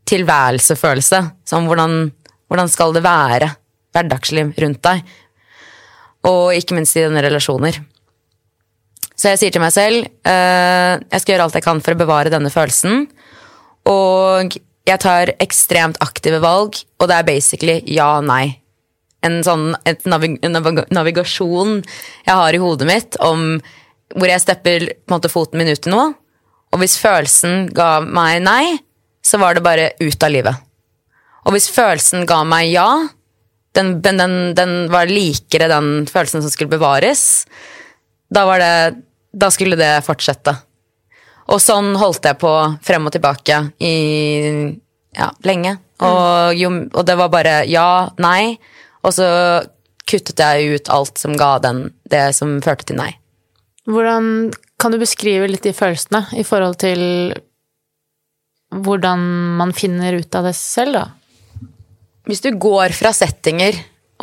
[0.08, 1.20] tilværelsefølelse.
[1.44, 2.12] Som hvordan,
[2.48, 3.50] hvordan skal det være
[3.96, 5.02] hverdagsliv rundt deg?
[6.28, 7.80] Og ikke minst i dine relasjoner.
[9.16, 12.00] Så jeg sier til meg selv uh, jeg skal gjøre alt jeg kan for å
[12.00, 13.06] bevare denne følelsen.
[13.88, 18.58] Og jeg tar ekstremt aktive valg, og det er basically ja og nei.
[19.24, 23.56] En sånn et navig navig navigasjon jeg har i hodet mitt om
[24.14, 26.12] hvor jeg stepper måte, foten min ut i noe.
[26.74, 28.76] Og hvis følelsen ga meg nei,
[29.24, 30.62] så var det bare ut av livet.
[31.46, 32.90] Og hvis følelsen ga meg ja,
[33.76, 37.44] den, den, den var likere den følelsen som skulle bevares,
[38.32, 39.02] da, var det,
[39.36, 40.56] da skulle det fortsette.
[41.52, 43.94] Og sånn holdt jeg på frem og tilbake i
[45.16, 45.76] ja, lenge.
[46.02, 48.56] Og, jo, og, det var bare ja, nei.
[49.06, 49.28] Og så
[50.06, 53.12] kuttet jeg ut alt som ga den det som førte til nei.
[53.86, 54.50] Hvordan
[54.82, 57.00] kan du beskrive litt de følelsene i forhold til
[58.74, 59.22] hvordan
[59.60, 61.04] man finner ut av det selv, da?
[62.26, 63.76] Hvis du går fra settinger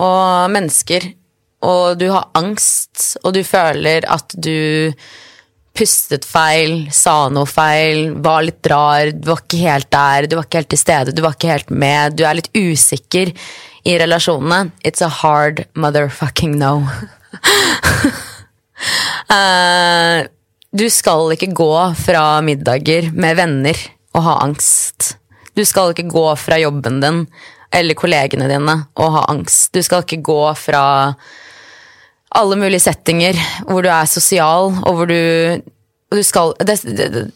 [0.04, 1.06] og mennesker,
[1.64, 4.92] og du har angst, og du føler at du
[5.74, 10.46] pustet feil, sa noe feil, var litt rar, du var ikke helt der, du var
[10.46, 13.32] ikke helt til stede, du var ikke helt med, du er litt usikker
[13.88, 14.74] i relasjonene.
[14.84, 16.76] It's a hard motherfucking no.
[19.32, 20.20] uh,
[20.84, 25.16] du skal ikke gå fra middager med venner og ha angst.
[25.56, 27.26] Du skal ikke gå fra jobben din
[27.74, 29.72] eller kollegene dine og ha angst.
[29.74, 30.84] Du skal ikke gå fra
[32.34, 36.78] alle mulige settinger hvor du er sosial, og hvor du, skal, det,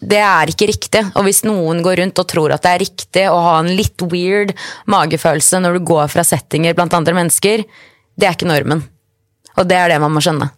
[0.01, 1.03] det, er ikke riktig.
[1.17, 4.05] Og hvis noen går rundt og tror at det er riktig å ha en litt
[4.09, 4.55] weird
[4.89, 7.65] magefølelse når du går fra settinger blant andre mennesker,
[8.17, 8.85] det er ikke normen.
[9.57, 10.49] Og det er det man må skjønne.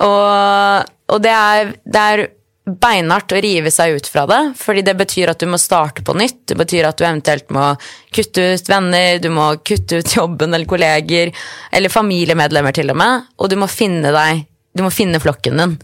[0.00, 2.28] Og, og det, er, det er
[2.66, 6.14] beinhardt å rive seg ut fra det, fordi det betyr at du må starte på
[6.18, 6.42] nytt.
[6.50, 7.72] Det betyr at du eventuelt må
[8.14, 11.32] kutte ut venner, du må kutte ut jobben eller kolleger,
[11.72, 14.44] eller familiemedlemmer til og med, og du må finne deg,
[14.76, 15.76] du må finne flokken din.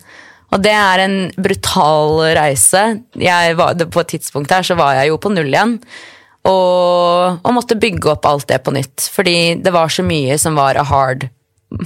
[0.55, 2.83] Og det er en brutal reise.
[3.19, 5.81] Var, på et tidspunkt her så var jeg jo på null igjen.
[6.47, 9.09] Og, og, måtte bygge opp alt det på nytt.
[9.11, 11.27] Fordi det var så mye som var a hard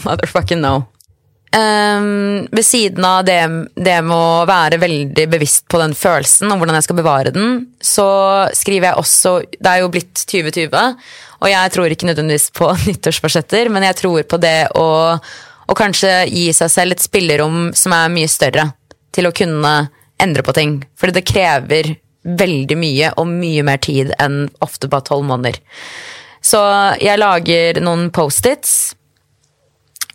[0.04, 0.82] motherfucking no.
[1.50, 3.40] Um, ved siden av det,
[3.74, 7.56] det, med å være veldig bevisst på den følelsen og hvordan jeg skal bevare den,
[7.82, 8.06] så
[8.54, 10.92] skriver jeg også Det er jo blitt 2020,
[11.42, 14.86] og jeg tror ikke nødvendigvis på nyttårsforsetter, men jeg tror på det å,
[15.18, 18.68] å kanskje gi seg selv et spillerom som er mye større,
[19.10, 19.74] til å kunne
[20.22, 20.78] endre på ting.
[20.94, 25.58] Fordi det krever veldig mye og mye mer tid enn ofte bare tolv måneder.
[26.46, 26.60] Så
[27.02, 28.94] jeg lager noen Post-its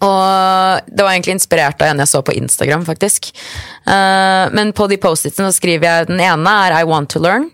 [0.04, 3.30] og det var egentlig inspirert av en jeg så på Instagram, faktisk.
[3.88, 7.48] Uh, men på de Post-itsene skriver jeg den ene er I want to learn.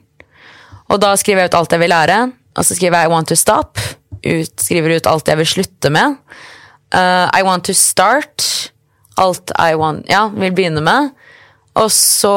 [0.91, 2.19] Og da skriver jeg ut alt jeg vil lære.
[2.57, 3.79] Og så skriver jeg I want to stop.
[4.25, 6.17] Ut, skriver ut alt jeg vil slutte med.
[6.91, 8.47] Uh, I want to start.
[9.21, 11.11] Alt I want Ja, vil begynne med.
[11.79, 12.33] Og så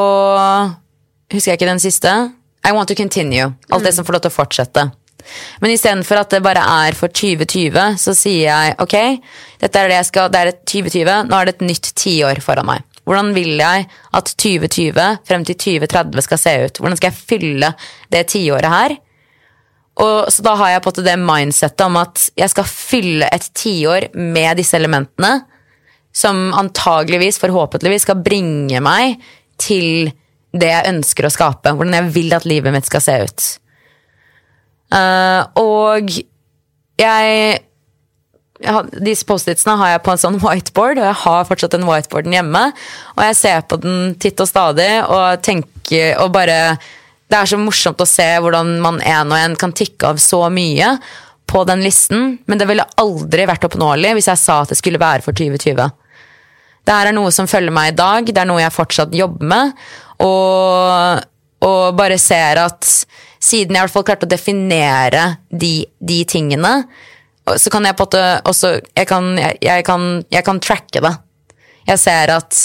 [1.32, 2.12] husker jeg ikke den siste.
[2.64, 3.54] I want to continue.
[3.70, 3.88] Alt mm.
[3.88, 4.86] det som får lov til å fortsette.
[5.62, 8.96] Men istedenfor at det bare er for 2020, så sier jeg ok,
[9.62, 12.42] dette er det jeg skal, det er et 2020, nå er det et nytt tiår
[12.44, 12.84] foran meg.
[13.04, 16.78] Hvordan vil jeg at 2020 frem til 2030 skal se ut?
[16.80, 17.72] Hvordan skal jeg fylle
[18.14, 18.96] det tiåret her?
[20.02, 24.08] Og så da har jeg på det mindsettet om at jeg skal fylle et tiår
[24.16, 25.44] med disse elementene,
[26.14, 29.18] som antageligvis, forhåpentligvis, skal bringe meg
[29.60, 30.10] til
[30.54, 31.74] det jeg ønsker å skape.
[31.74, 33.46] Hvordan jeg vil at livet mitt skal se ut.
[34.94, 36.16] Eh, og
[37.00, 37.62] jeg
[39.02, 42.62] disse Post-itsene har jeg på en sånn whiteboard, og jeg har fortsatt den whiteboarden hjemme.
[43.16, 46.76] Og jeg ser på den titt og stadig og tenker og bare
[47.28, 50.44] Det er så morsomt å se hvordan man en og en kan tikke av så
[50.52, 50.94] mye
[51.50, 55.00] på den listen, men det ville aldri vært oppnåelig hvis jeg sa at det skulle
[55.00, 55.88] være for 2020.
[56.84, 59.50] Det her er noe som følger meg i dag, det er noe jeg fortsatt jobber
[59.50, 59.72] med.
[60.24, 61.24] Og,
[61.64, 62.92] og bare ser at
[63.44, 66.72] siden jeg i hvert fall klarte å definere de, de tingene,
[67.44, 71.02] så kan jeg på en måte også jeg kan, jeg, jeg, kan, jeg kan tracke
[71.04, 71.12] det.
[71.84, 72.60] Jeg ser at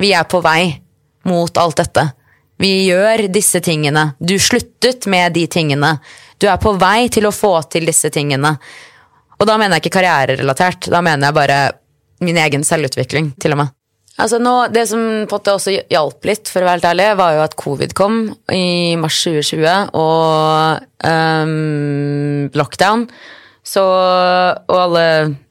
[0.00, 0.70] vi er på vei
[1.26, 2.06] mot alt dette.
[2.60, 4.12] Vi gjør disse tingene.
[4.20, 5.96] Du sluttet med de tingene.
[6.38, 8.54] Du er på vei til å få til disse tingene.
[9.40, 10.90] Og da mener jeg ikke karriererelatert.
[10.92, 11.60] Da mener jeg bare
[12.20, 13.76] min egen selvutvikling, til og med.
[14.18, 17.44] Altså nå, Det som måte også hjalp litt, for å være helt ærlig, var jo
[17.44, 18.18] at covid kom
[18.52, 23.06] i mars 2020, og um, lockdown.
[23.62, 25.06] Så, og alle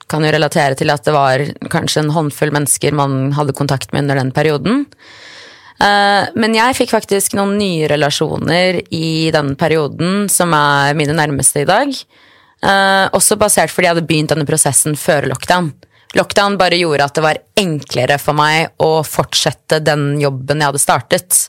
[0.09, 4.07] kan jo relatere til at det var kanskje en håndfull mennesker man hadde kontakt med
[4.07, 4.85] under den perioden.
[5.79, 11.63] Eh, men jeg fikk faktisk noen nye relasjoner i den perioden som er mine nærmeste
[11.63, 11.93] i dag.
[12.59, 15.71] Eh, også basert fordi jeg hadde begynt denne prosessen før lockdown.
[16.17, 20.81] Lockdown bare gjorde at det var enklere for meg å fortsette den jobben jeg hadde
[20.81, 21.41] startet.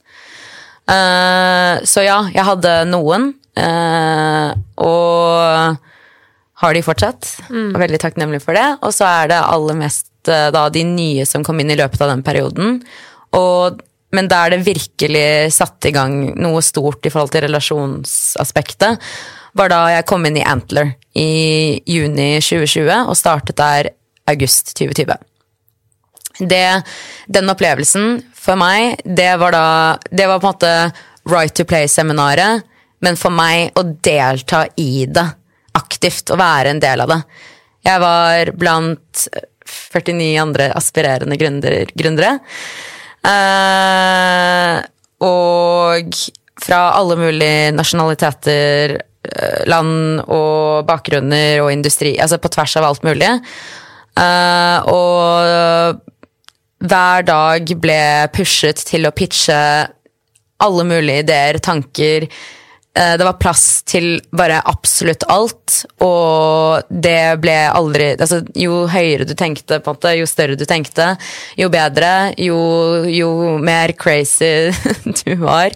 [0.91, 4.51] Eh, så ja, jeg hadde noen, eh,
[4.85, 5.79] og
[6.61, 7.29] har de fortsatt.
[7.49, 8.67] Og veldig takknemlig for det.
[8.85, 12.03] Og så er det aller mest eh, da de nye som kom inn i løpet
[12.05, 12.81] av den perioden.
[13.39, 13.81] Og,
[14.13, 19.01] men der det virkelig satte i gang noe stort i forhold til relasjonsaspektet,
[19.57, 23.89] var da jeg kom inn i Antler i juni 2020 og startet der
[24.31, 25.19] august 2020.
[26.41, 26.83] Det,
[27.29, 29.67] den opplevelsen for meg, det var da
[30.09, 30.75] Det var på en måte
[31.29, 32.65] Right to Play-seminaret,
[33.05, 35.27] men for meg å delta i det
[35.77, 37.21] aktivt, å være en del av det.
[37.87, 39.27] Jeg var blant
[39.71, 42.39] 49 andre aspirerende gründer, gründere.
[43.31, 44.81] Eh,
[45.29, 46.21] og
[46.61, 48.97] fra alle mulige nasjonaliteter,
[49.29, 52.17] eh, land og bakgrunner og industri.
[52.19, 53.31] Altså på tvers av alt mulig.
[54.21, 56.01] Eh, og
[56.81, 58.03] hver dag ble
[58.35, 59.59] pushet til å pitche
[60.61, 62.27] alle mulige ideer, tanker.
[62.91, 69.29] Uh, Det var plass til bare absolutt alt, og det ble aldri altså, Jo høyere
[69.29, 71.13] du tenkte, på en måte, jo større du tenkte,
[71.57, 72.35] jo bedre.
[72.35, 72.59] Jo,
[73.07, 73.31] jo
[73.63, 74.73] mer crazy
[75.23, 75.71] du var,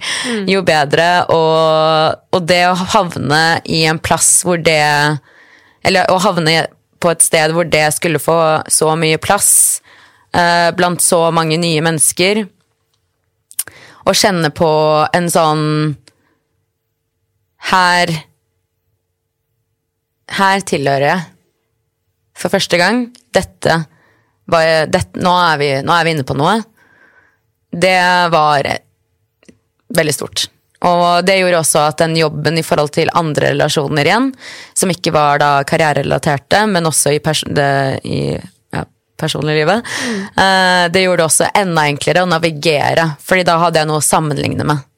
[0.51, 1.09] jo bedre.
[1.31, 4.83] Og, og det å havne i en plass hvor det
[5.87, 6.65] Eller å havne
[7.05, 8.39] på et sted hvor det skulle få
[8.73, 9.83] så mye plass
[10.33, 12.45] eh, blant så mange nye mennesker,
[14.05, 14.71] og kjenne på
[15.17, 15.67] en sånn
[17.71, 18.11] her
[20.35, 21.25] Her tilhører jeg.
[22.41, 23.03] For første gang.
[23.37, 23.77] Dette
[24.51, 26.57] var dette, nå, er vi, nå er vi inne på noe.
[27.71, 27.97] Det
[28.33, 28.69] var
[30.01, 30.47] veldig stort.
[30.85, 34.31] Og det gjorde også at den jobben i forhold til andre relasjoner igjen,
[34.77, 37.69] som ikke var da karriererelaterte, men også i, pers det,
[38.05, 38.83] i ja,
[39.21, 39.85] personliglivet,
[40.37, 44.05] uh, det gjorde det også enda enklere å navigere, fordi da hadde jeg noe å
[44.05, 44.91] sammenligne med.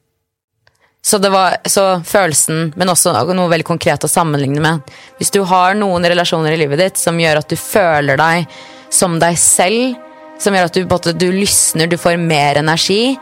[1.07, 4.89] Så det var så følelsen, men også noe veldig konkret å sammenligne med.
[5.21, 8.57] Hvis du har noen relasjoner i livet ditt som gjør at du føler deg
[8.91, 9.95] som deg selv,
[10.43, 13.15] som gjør at du, du lysner, du får mer energi,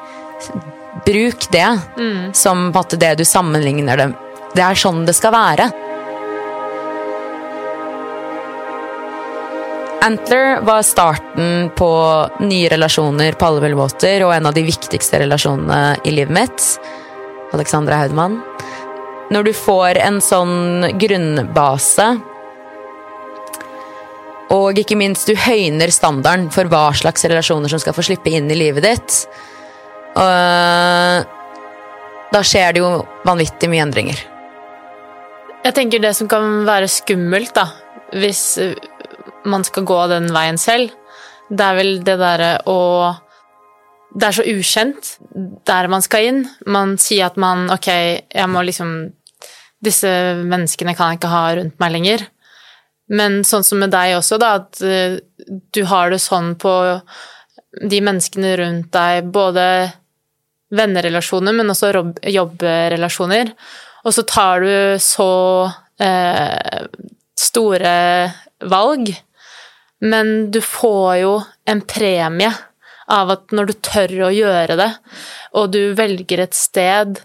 [1.07, 1.69] bruk det
[2.33, 4.13] som på en måte, det du sammenligner det
[4.55, 5.71] Det er sånn det skal være.
[10.05, 11.91] Antler var starten på
[12.45, 16.67] nye relasjoner på alle mulige og en av de viktigste relasjonene i livet mitt.
[17.57, 18.43] Alexandra Haudmann.
[19.33, 22.09] Når du får en sånn grunnbase,
[24.53, 28.51] og ikke minst du høyner standarden for hva slags relasjoner som skal få slippe inn
[28.53, 29.17] i livet ditt,
[30.15, 31.27] og
[32.35, 32.91] da skjer det jo
[33.27, 34.19] vanvittig mye endringer.
[35.65, 37.69] Jeg tenker det som kan være skummelt, da,
[38.15, 38.59] hvis
[39.49, 40.93] man skal gå den veien selv,
[41.51, 42.81] det er vel det derre å
[44.15, 45.09] Det er så ukjent
[45.67, 46.45] der man skal inn.
[46.71, 49.11] Man sier at man Ok, jeg må liksom
[49.85, 50.09] Disse
[50.39, 52.23] menneskene kan jeg ikke ha rundt meg lenger.
[53.13, 56.73] Men sånn som med deg også, da, at uh, du har det sånn på
[57.83, 59.67] de menneskene rundt deg, både
[60.75, 61.93] vennerelasjoner, men også
[62.31, 63.53] jobbrelasjoner.
[64.05, 65.33] Og så tar du så
[66.03, 66.87] eh,
[67.39, 67.97] store
[68.71, 69.13] valg.
[70.05, 71.35] Men du får jo
[71.71, 72.51] en premie
[73.15, 74.91] av at når du tør å gjøre det,
[75.57, 77.21] og du velger et sted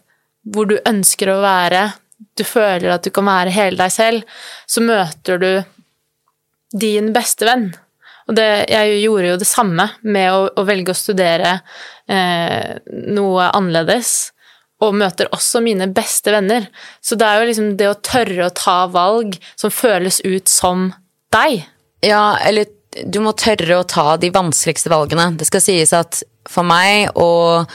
[0.49, 1.89] hvor du ønsker å være,
[2.35, 5.51] du føler at du kan være hele deg selv, så møter du
[6.79, 7.71] din beste venn.
[8.29, 11.57] Og det, jeg gjorde jo det samme med å, å velge å studere
[12.09, 12.77] eh,
[13.17, 14.31] noe annerledes,
[14.79, 16.69] og møter også mine beste venner.
[17.03, 20.91] Så det er jo liksom det å tørre å ta valg som føles ut som
[21.35, 21.65] deg.
[22.05, 22.69] Ja, eller
[23.03, 25.33] du må tørre å ta de vanskeligste valgene.
[25.35, 27.67] Det skal sies at for meg og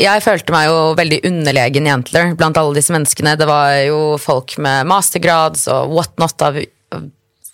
[0.00, 3.34] jeg følte meg jo veldig underlegen i Antler blant alle disse menneskene.
[3.36, 6.60] Det var jo folk med mastergrads og whatnot av,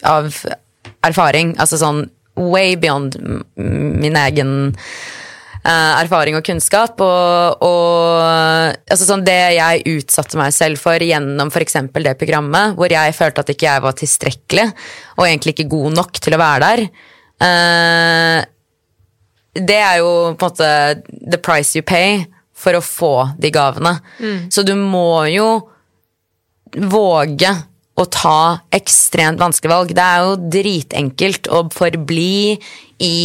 [0.06, 0.28] av
[1.06, 1.56] erfaring.
[1.58, 2.04] Altså sånn
[2.36, 3.16] way beyond
[3.56, 4.52] min egen
[5.66, 7.00] uh, erfaring og kunnskap.
[7.04, 11.80] Og, og altså sånn det jeg utsatte meg selv for gjennom f.eks.
[11.94, 14.66] det programmet, hvor jeg følte at ikke jeg var tilstrekkelig
[15.16, 16.86] og egentlig ikke god nok til å være der.
[17.36, 18.40] Uh,
[19.56, 20.72] det er jo på en måte
[21.32, 22.26] the price you pay
[22.56, 23.96] for å få de gavene.
[24.20, 24.50] Mm.
[24.52, 25.48] Så du må jo
[26.76, 27.52] våge
[27.96, 28.40] å ta
[28.76, 29.94] ekstremt vanskelige valg.
[29.96, 32.56] Det er jo dritenkelt å forbli
[33.02, 33.16] i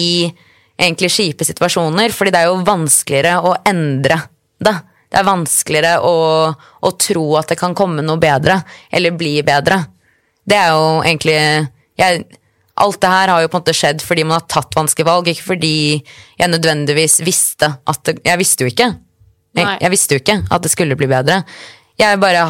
[0.82, 4.18] egentlig kjipe situasjoner, fordi det er jo vanskeligere å endre
[4.64, 4.76] det.
[5.12, 6.16] Det er vanskeligere å,
[6.56, 9.82] å tro at det kan komme noe bedre, eller bli bedre.
[10.48, 11.40] Det er jo egentlig
[12.00, 12.24] jeg,
[12.82, 15.28] Alt det her har jo på en måte skjedd fordi man har tatt vanskelige valg,
[15.28, 15.76] ikke fordi
[16.40, 18.88] jeg nødvendigvis visste at det, Jeg visste jo ikke.
[19.52, 21.42] Jeg, jeg, visste jo ikke at det skulle bli bedre.
[22.00, 22.46] Jeg bare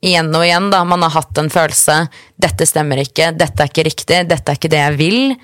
[0.00, 1.96] igjen og igjen, da, man har hatt en følelse
[2.40, 5.36] 'dette stemmer ikke', 'dette er ikke riktig', 'dette er ikke det jeg vil'.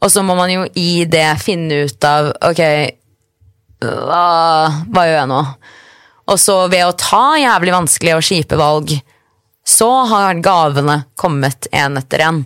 [0.00, 2.62] Og så må man jo i det finne ut av 'ok,
[3.80, 4.24] hva,
[4.86, 5.44] hva gjør jeg nå'?
[6.30, 8.94] Og så ved å ta jævlig vanskelige og kjipe valg,
[9.66, 12.44] så har gavene kommet én etter én.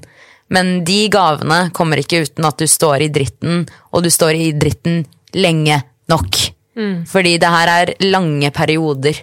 [0.49, 4.53] Men de gavene kommer ikke uten at du står i dritten, og du står i
[4.57, 5.05] dritten
[5.36, 6.40] lenge nok.
[6.76, 7.05] Mm.
[7.09, 9.20] Fordi det her er lange perioder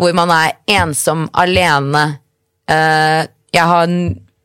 [0.00, 2.06] hvor man er ensom, alene.
[2.70, 3.24] Uh,
[3.54, 3.90] jeg har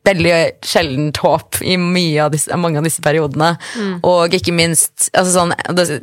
[0.02, 0.34] veldig
[0.66, 1.76] sjeldent håp i
[2.18, 3.52] av disse, mange av disse periodene.
[3.78, 3.92] Mm.
[4.06, 5.54] Og ikke minst altså sånn,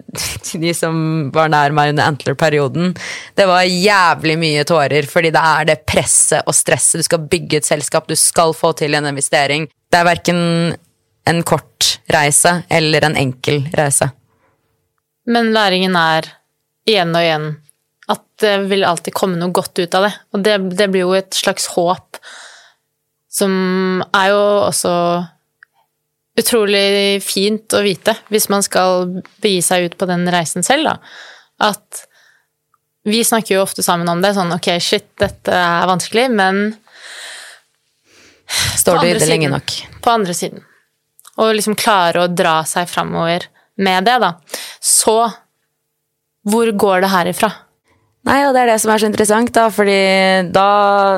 [0.63, 1.01] De som
[1.35, 2.93] var nær meg under Antler-perioden.
[3.35, 7.01] Det var jævlig mye tårer, fordi det er det presset og stresset.
[7.01, 9.67] Du skal bygge et selskap, du skal få til en investering.
[9.89, 10.41] Det er verken
[11.29, 14.09] en kort reise eller en enkel reise.
[15.29, 16.31] Men læringen er
[16.89, 17.49] igjen og igjen
[18.41, 20.13] det vil alltid komme noe godt ut av det.
[20.33, 22.19] Og det, det blir jo et slags håp
[23.29, 23.51] som
[24.15, 24.93] er jo også
[26.39, 29.09] utrolig fint å vite hvis man skal
[29.43, 30.95] begi seg ut på den reisen selv, da.
[31.69, 32.05] At
[33.07, 36.69] vi snakker jo ofte sammen om det, sånn ok, shit, dette er vanskelig, men
[38.79, 39.75] Står du i det lenge nok?
[40.01, 40.63] På andre siden.
[41.39, 43.45] Og liksom klare å dra seg framover
[43.79, 44.33] med det, da.
[44.81, 45.19] Så
[46.49, 47.51] hvor går det herifra?
[48.27, 49.99] Nei, og det er det som er så interessant, da, fordi
[50.51, 50.69] da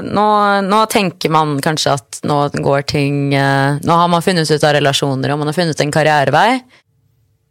[0.05, 0.25] nå,
[0.67, 4.75] nå, tenker man kanskje at nå går ting eh, Nå har man funnet ut av
[4.77, 6.61] relasjoner, og man har funnet en karrierevei.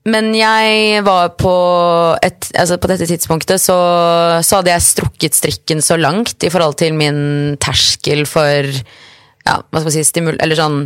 [0.08, 1.54] Men jeg var på
[2.24, 3.76] et Altså, på dette tidspunktet så,
[4.40, 9.82] så hadde jeg strukket strikken så langt i forhold til min terskel for Ja, hva
[9.82, 10.38] skal man si, stimul...
[10.40, 10.80] Eller sånn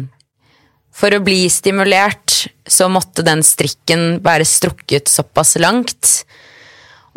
[0.95, 6.25] For å bli stimulert så måtte den strikken være strukket såpass langt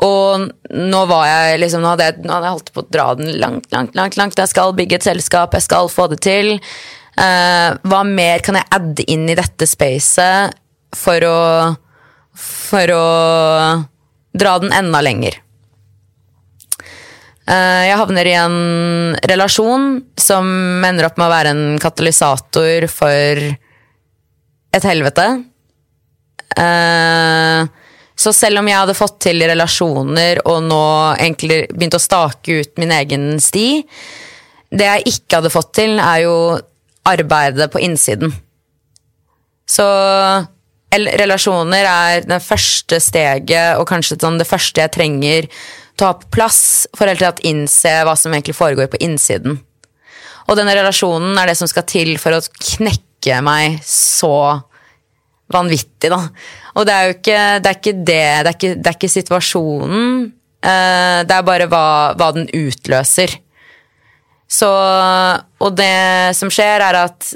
[0.05, 3.07] og nå var jeg liksom, nå hadde jeg, nå hadde jeg holdt på å dra
[3.17, 4.17] den langt, langt, langt.
[4.19, 4.37] langt.
[4.37, 6.53] Jeg skal bygge et selskap, jeg skal få det til.
[7.17, 10.53] Uh, hva mer kan jeg adde inn i dette spacet
[10.93, 11.37] for å
[12.37, 13.05] For å
[14.37, 15.39] dra den enda lenger?
[17.49, 18.57] Uh, jeg havner i en
[19.31, 20.45] relasjon som
[20.85, 23.41] ender opp med å være en katalysator for
[24.77, 25.25] et helvete.
[26.53, 27.65] Uh,
[28.18, 30.84] så selv om jeg hadde fått til relasjoner og nå
[31.20, 33.68] egentlig begynt å stake ut min egen sti
[34.74, 36.36] Det jeg ikke hadde fått til, er jo
[37.07, 38.34] arbeidet på innsiden.
[39.70, 39.86] Så
[40.91, 45.47] relasjoner er det første steget, og kanskje sånn det første jeg trenger
[46.01, 46.61] ha på plass
[46.95, 49.57] for å innse hva som egentlig foregår på innsiden.
[50.47, 54.61] Og denne relasjonen er det som skal til for å knekke meg så
[55.51, 56.22] vanvittig, da.
[56.78, 59.15] Og det er jo ikke det, er ikke det, det, er ikke, det er ikke
[59.15, 60.28] situasjonen.
[60.57, 63.34] Uh, det er bare hva, hva, den utløser.
[64.47, 64.69] Så
[65.59, 67.34] Og det som skjer, er at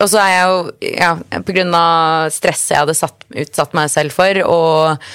[0.00, 0.62] Og så er jeg jo,
[0.94, 1.10] ja,
[1.44, 5.08] på grunn av stresset jeg hadde satt, utsatt meg selv for, og,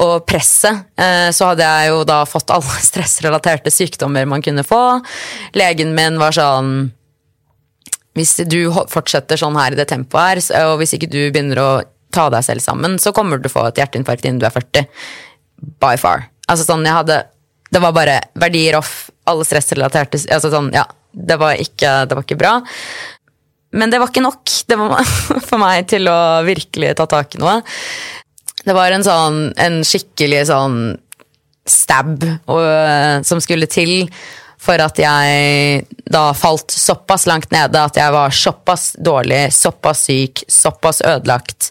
[0.00, 4.80] og presset, eh, så hadde jeg jo da fått alle stressrelaterte sykdommer man kunne få.
[5.60, 6.72] Legen min var sånn
[8.16, 11.70] Hvis du fortsetter sånn her i det tempoet her, og hvis ikke du begynner å
[12.14, 14.54] ta deg selv sammen, så kommer du til å få et hjerteinfarkt innen du er
[14.54, 14.86] 40.
[15.82, 16.28] By far.
[16.50, 17.22] Altså sånn, jeg hadde
[17.72, 22.26] Det var bare verdier off, alle stressrelaterte altså sånn, ja, det var, ikke, det var
[22.26, 22.52] ikke bra.
[23.74, 25.08] Men det var ikke nok det var
[25.48, 27.56] for meg til å virkelig ta tak i noe.
[28.64, 30.78] Det var en sånn, en skikkelig sånn
[31.66, 32.20] stab
[32.52, 32.62] og,
[33.24, 34.04] som skulle til
[34.64, 40.44] for at jeg da falt såpass langt nede at jeg var såpass dårlig, såpass syk,
[40.48, 41.70] såpass ødelagt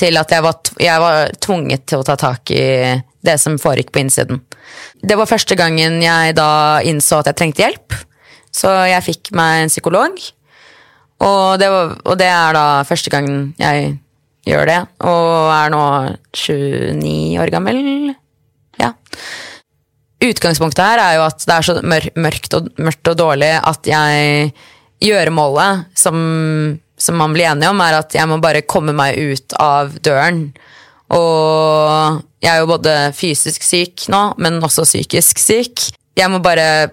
[0.00, 2.64] til at jeg var, jeg var tvunget til å ta tak i
[3.20, 4.40] det som foregikk på innsiden.
[5.04, 7.96] Det var første gangen jeg da innså at jeg trengte hjelp,
[8.54, 10.16] så jeg fikk meg en psykolog.
[11.20, 13.92] Og det, var, og det er da første gangen jeg
[14.48, 15.84] gjør det, og er nå
[16.32, 17.82] 29 år gammel.
[18.80, 18.94] Ja.
[20.20, 23.88] Utgangspunktet her er jo at det er så mør mørkt, og, mørkt og dårlig at
[23.88, 24.52] jeg
[25.00, 26.16] Gjøremålet som,
[27.00, 30.42] som man blir enige om, er at jeg må bare komme meg ut av døren.
[31.16, 35.86] Og jeg er jo både fysisk syk nå, men også psykisk syk.
[36.20, 36.90] Jeg må bare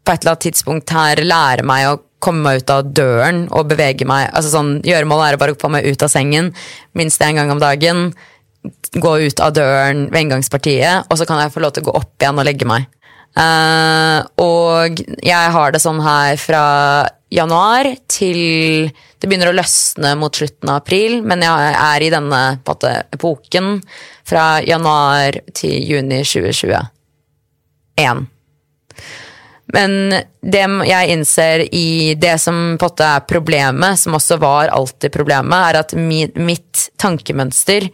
[0.00, 3.68] på et eller annet tidspunkt her lære meg å komme meg ut av døren og
[3.70, 4.28] bevege meg.
[4.32, 6.52] altså sånn, Gjøremålet er å bare få meg ut av sengen
[6.96, 8.10] minst én gang om dagen.
[8.92, 12.00] Gå ut av døren ved inngangspartiet, og så kan jeg få lov til å gå
[12.00, 12.88] opp igjen og legge meg.
[13.38, 16.64] Uh, og jeg har det sånn her fra
[17.30, 22.40] januar til Det begynner å løsne mot slutten av april, men jeg er i denne
[22.66, 23.76] måte, epoken
[24.26, 28.24] fra januar til juni 2021.
[29.70, 29.92] Men
[30.40, 35.68] det jeg innser i det som på måte er problemet, som også var alltid problemet,
[35.68, 37.86] er at mi, mitt tankemønster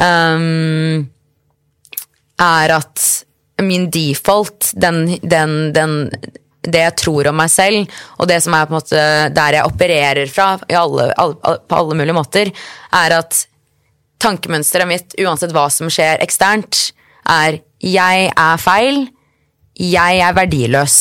[0.00, 1.02] ehm,
[2.42, 3.08] er at
[3.62, 5.96] min default, den, den, den,
[6.66, 9.04] det jeg tror om meg selv, og det som er på en måte
[9.36, 12.52] der jeg opererer fra alle, alle, på alle mulige måter,
[12.98, 13.44] er at
[14.22, 16.90] tankemønsteret mitt, uansett hva som skjer eksternt,
[17.28, 19.04] er jeg er feil,
[19.78, 20.96] jeg er verdiløs.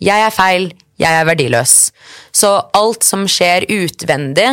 [0.00, 1.74] Jeg er feil, jeg er verdiløs.
[2.32, 4.48] Så alt som skjer utvendig,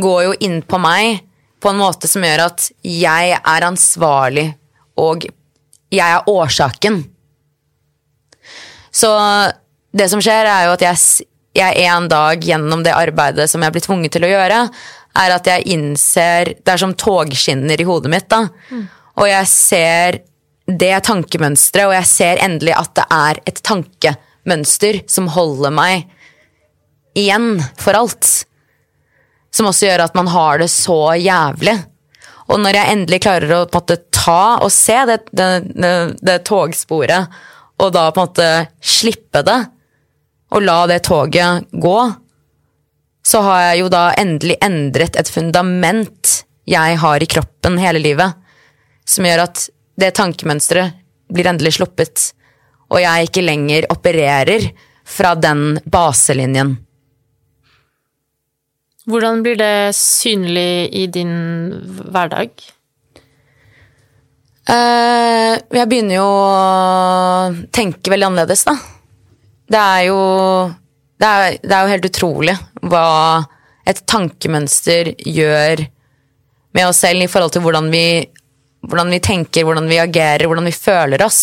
[0.00, 1.20] går jo inn på meg
[1.60, 4.46] på en måte som gjør at jeg er ansvarlig,
[5.00, 5.26] og
[5.90, 7.02] jeg er årsaken.
[8.90, 9.10] Så
[9.96, 11.26] det som skjer, er jo at jeg,
[11.58, 14.64] jeg en dag gjennom det arbeidet som jeg blir tvunget til å gjøre,
[15.20, 18.44] er at jeg innser Det er som togskinner i hodet mitt, da.
[19.18, 20.20] Og jeg ser
[20.70, 26.06] det tankemønsteret, og jeg ser endelig at det er et tankemønster som holder meg
[27.18, 28.30] igjen for alt.
[29.54, 31.76] Som også gjør at man har det så jævlig.
[32.50, 35.92] Og når jeg endelig klarer å en måte ta og se det, det, det,
[36.22, 37.30] det togsporet,
[37.80, 38.48] og da på en måte
[38.82, 39.60] slippe det,
[40.50, 41.98] og la det toget gå,
[43.26, 46.40] så har jeg jo da endelig endret et fundament
[46.70, 48.34] jeg har i kroppen hele livet,
[49.06, 49.64] som gjør at
[50.00, 50.98] det tankemønsteret
[51.30, 52.30] blir endelig sluppet,
[52.90, 54.70] og jeg ikke lenger opererer
[55.06, 56.74] fra den baselinjen.
[59.08, 61.32] Hvordan blir det synlig i din
[62.12, 62.50] hverdag?
[64.70, 68.76] Eh, jeg begynner jo å tenke veldig annerledes, da.
[69.70, 70.20] Det er jo
[71.20, 72.54] det er, det er jo helt utrolig
[72.90, 73.06] hva
[73.88, 75.82] et tankemønster gjør
[76.76, 78.04] med oss selv i forhold til hvordan vi,
[78.86, 81.42] hvordan vi tenker, hvordan vi agerer, hvordan vi føler oss.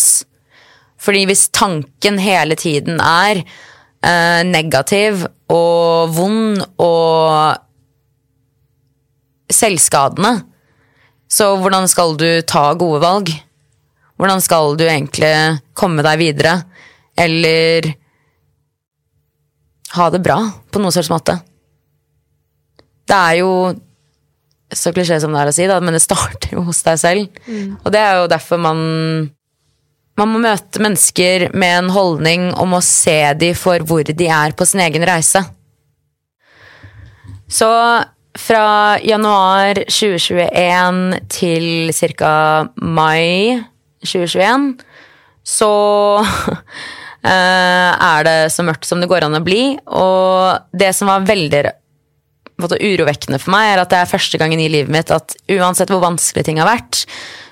[0.98, 3.44] Fordi hvis tanken hele tiden er
[4.04, 7.58] eh, negativ og vond og
[9.52, 10.34] selvskadende,
[11.28, 13.32] så hvordan skal du ta gode valg?
[14.18, 15.32] Hvordan skal du egentlig
[15.76, 16.54] komme deg videre?
[17.18, 17.86] Eller
[19.96, 20.38] ha det bra
[20.70, 21.38] på noen slags måte?
[23.08, 23.52] Det er jo
[24.68, 27.38] så klisjé som det er å si, da, men det starter jo hos deg selv.
[27.84, 28.80] Og det er jo derfor man
[30.18, 34.54] man må møte mennesker med en holdning om å se de for hvor de er
[34.58, 35.44] på sin egen reise.
[37.48, 37.68] Så
[38.38, 41.00] fra januar 2021
[41.32, 42.34] til ca.
[42.76, 43.58] mai
[44.04, 44.68] 2021
[45.48, 45.72] så
[47.32, 49.62] eh, er det så mørkt som det går an å bli.
[49.86, 51.64] Og det som var veldig
[52.58, 56.04] urovekkende for meg, er at det er første gangen i livet mitt at uansett hvor
[56.04, 57.06] vanskelig ting har vært,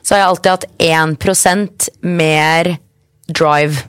[0.06, 2.76] så har jeg alltid hatt 1% mer
[3.26, 3.88] drive.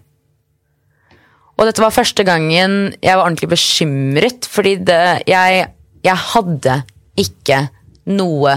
[1.57, 5.67] Og dette var første gangen jeg var ordentlig bekymret, fordi det, jeg,
[6.05, 6.79] jeg hadde
[7.21, 7.67] ikke
[8.09, 8.55] noe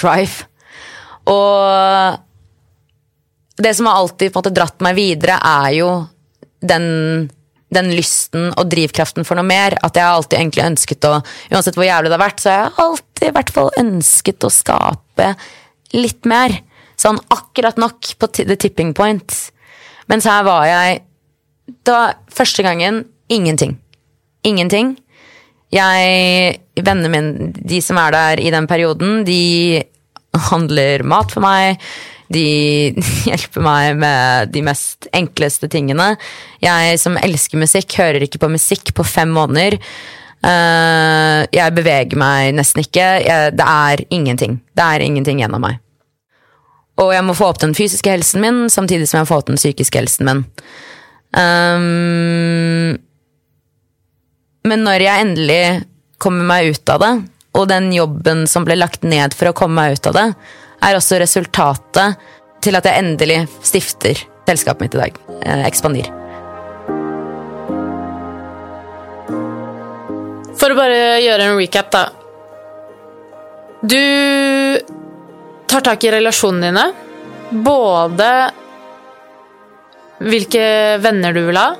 [0.00, 0.48] drive.
[1.28, 2.16] Og
[3.62, 5.90] det som har alltid på en måte dratt meg videre, er jo
[6.64, 7.28] den,
[7.72, 9.76] den lysten og drivkraften for noe mer.
[9.84, 11.14] At jeg har alltid egentlig ønsket å
[11.52, 14.52] Uansett hvor jævlig det har vært, så har jeg alltid i hvert fall ønsket å
[14.52, 15.32] skape
[15.92, 16.56] litt mer.
[17.02, 19.38] Sånn akkurat nok på the tipping point.
[20.10, 21.02] Mens her var jeg
[21.86, 23.76] Da første gangen ingenting.
[24.44, 24.96] Ingenting.
[25.72, 29.82] Jeg Vennene mine, de som er der i den perioden, de
[30.50, 31.80] handler mat for meg.
[32.32, 32.92] De
[33.28, 36.14] hjelper meg med de mest enkleste tingene.
[36.64, 39.78] Jeg som elsker musikk, hører ikke på musikk på fem måneder.
[40.42, 43.08] Uh, jeg beveger meg nesten ikke.
[43.54, 44.58] Det er ingenting.
[44.72, 45.78] Det er ingenting gjennom meg.
[47.00, 49.60] Og jeg må få opp den fysiske helsen min samtidig som jeg får opp den
[49.60, 50.42] psykiske helsen min.
[51.32, 52.98] Um,
[54.68, 55.62] men når jeg endelig
[56.22, 57.12] kommer meg ut av det,
[57.56, 60.28] og den jobben som ble lagt ned for å komme meg ut av det,
[60.82, 62.20] er også resultatet
[62.62, 65.18] til at jeg endelig stifter selskapet mitt i dag.
[65.42, 66.08] Eh, Ekspandir.
[70.60, 72.04] For å bare gjøre en recap, da.
[73.82, 73.98] Du
[75.82, 76.84] tar tak i relasjonene dine.
[77.62, 78.28] Både
[80.22, 80.64] hvilke
[81.02, 81.72] venner du vil ha,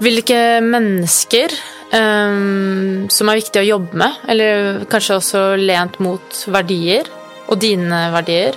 [0.00, 1.52] hvilke mennesker
[1.92, 7.10] um, som er viktig å jobbe med, eller kanskje også lent mot verdier
[7.50, 8.56] og dine verdier.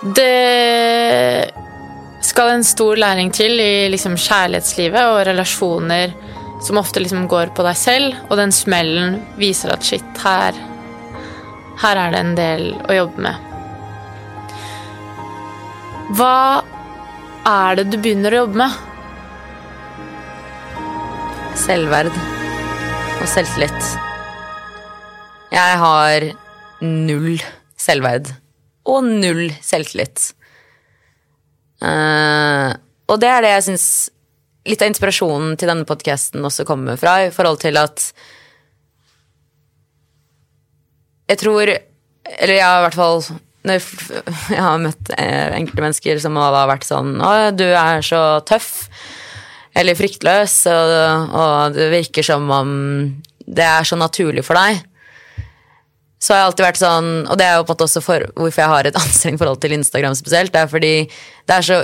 [0.00, 1.52] Det
[2.26, 6.12] skal en stor læring til i liksom kjærlighetslivet og relasjoner
[6.60, 10.56] som ofte liksom går på deg selv, og den smellen viser at shit, her,
[11.80, 13.46] her er det en del å jobbe med.
[16.18, 16.60] Hva
[17.48, 18.72] er det du begynner å jobbe med?
[21.60, 23.88] Selvverd og selvtillit.
[25.50, 26.28] Jeg har
[26.84, 27.40] null
[27.80, 28.30] selvverd
[28.90, 30.30] og null selvtillit.
[31.80, 32.76] Uh,
[33.08, 33.86] og det er det jeg syns
[34.68, 38.10] litt av inspirasjonen til denne podkasten også kommer fra, i forhold til at
[41.30, 43.24] Jeg tror Eller jeg har i hvert fall
[43.60, 48.40] når jeg har møtt eh, enkelte mennesker som har vært sånn Å, du er så
[48.48, 48.86] tøff.
[49.76, 50.94] Eller fryktløs, og,
[51.36, 52.70] og det virker som om
[53.44, 54.80] det er så naturlig for deg.
[56.20, 58.26] Så har jeg alltid vært sånn, og det er jo på en måte også for,
[58.36, 60.52] hvorfor jeg har et anstrengt forhold til Instagram spesielt.
[60.54, 61.80] Det er fordi det er så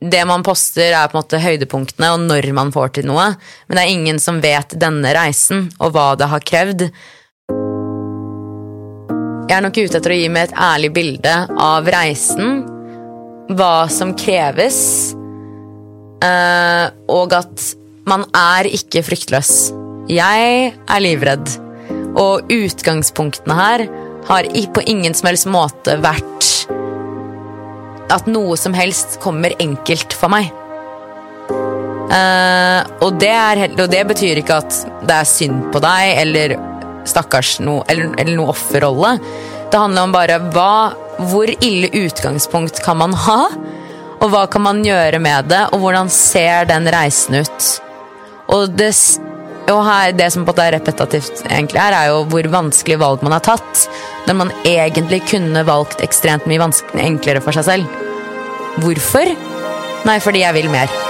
[0.00, 3.26] det man poster, er på en måte høydepunktene og når man får til noe.
[3.68, 6.86] Men det er ingen som vet denne reisen og hva det har krevd.
[9.50, 12.60] Jeg er nok ute etter å gi meg et ærlig bilde av reisen,
[13.58, 14.76] hva som kreves,
[16.22, 17.64] eh, og at
[18.06, 19.50] man er ikke fryktløs.
[20.06, 21.50] Jeg er livredd,
[22.14, 23.84] og utgangspunktene her
[24.30, 26.46] har på ingen som helst måte vært
[28.14, 30.54] at noe som helst kommer enkelt for meg.
[32.10, 36.60] Uh, og, det er, og, det betyr ikke at det er synd på deg eller
[37.08, 39.16] stakkars noe, eller, eller noe offerrolle.
[39.70, 40.92] Det handler om bare hva,
[41.30, 43.40] hvor ille utgangspunkt kan man ha?
[44.20, 47.68] Og hva kan man gjøre med det, og hvordan ser den reisen ut?
[48.50, 48.90] Og det,
[49.70, 53.36] og her, det som på er repetitivt egentlig her, er jo hvor vanskelig valg man
[53.36, 53.86] har tatt.
[54.26, 56.70] Når man egentlig kunne valgt ekstremt mye
[57.00, 58.02] enklere for seg selv.
[58.82, 59.32] Hvorfor?
[60.06, 61.09] Nei, fordi jeg vil mer.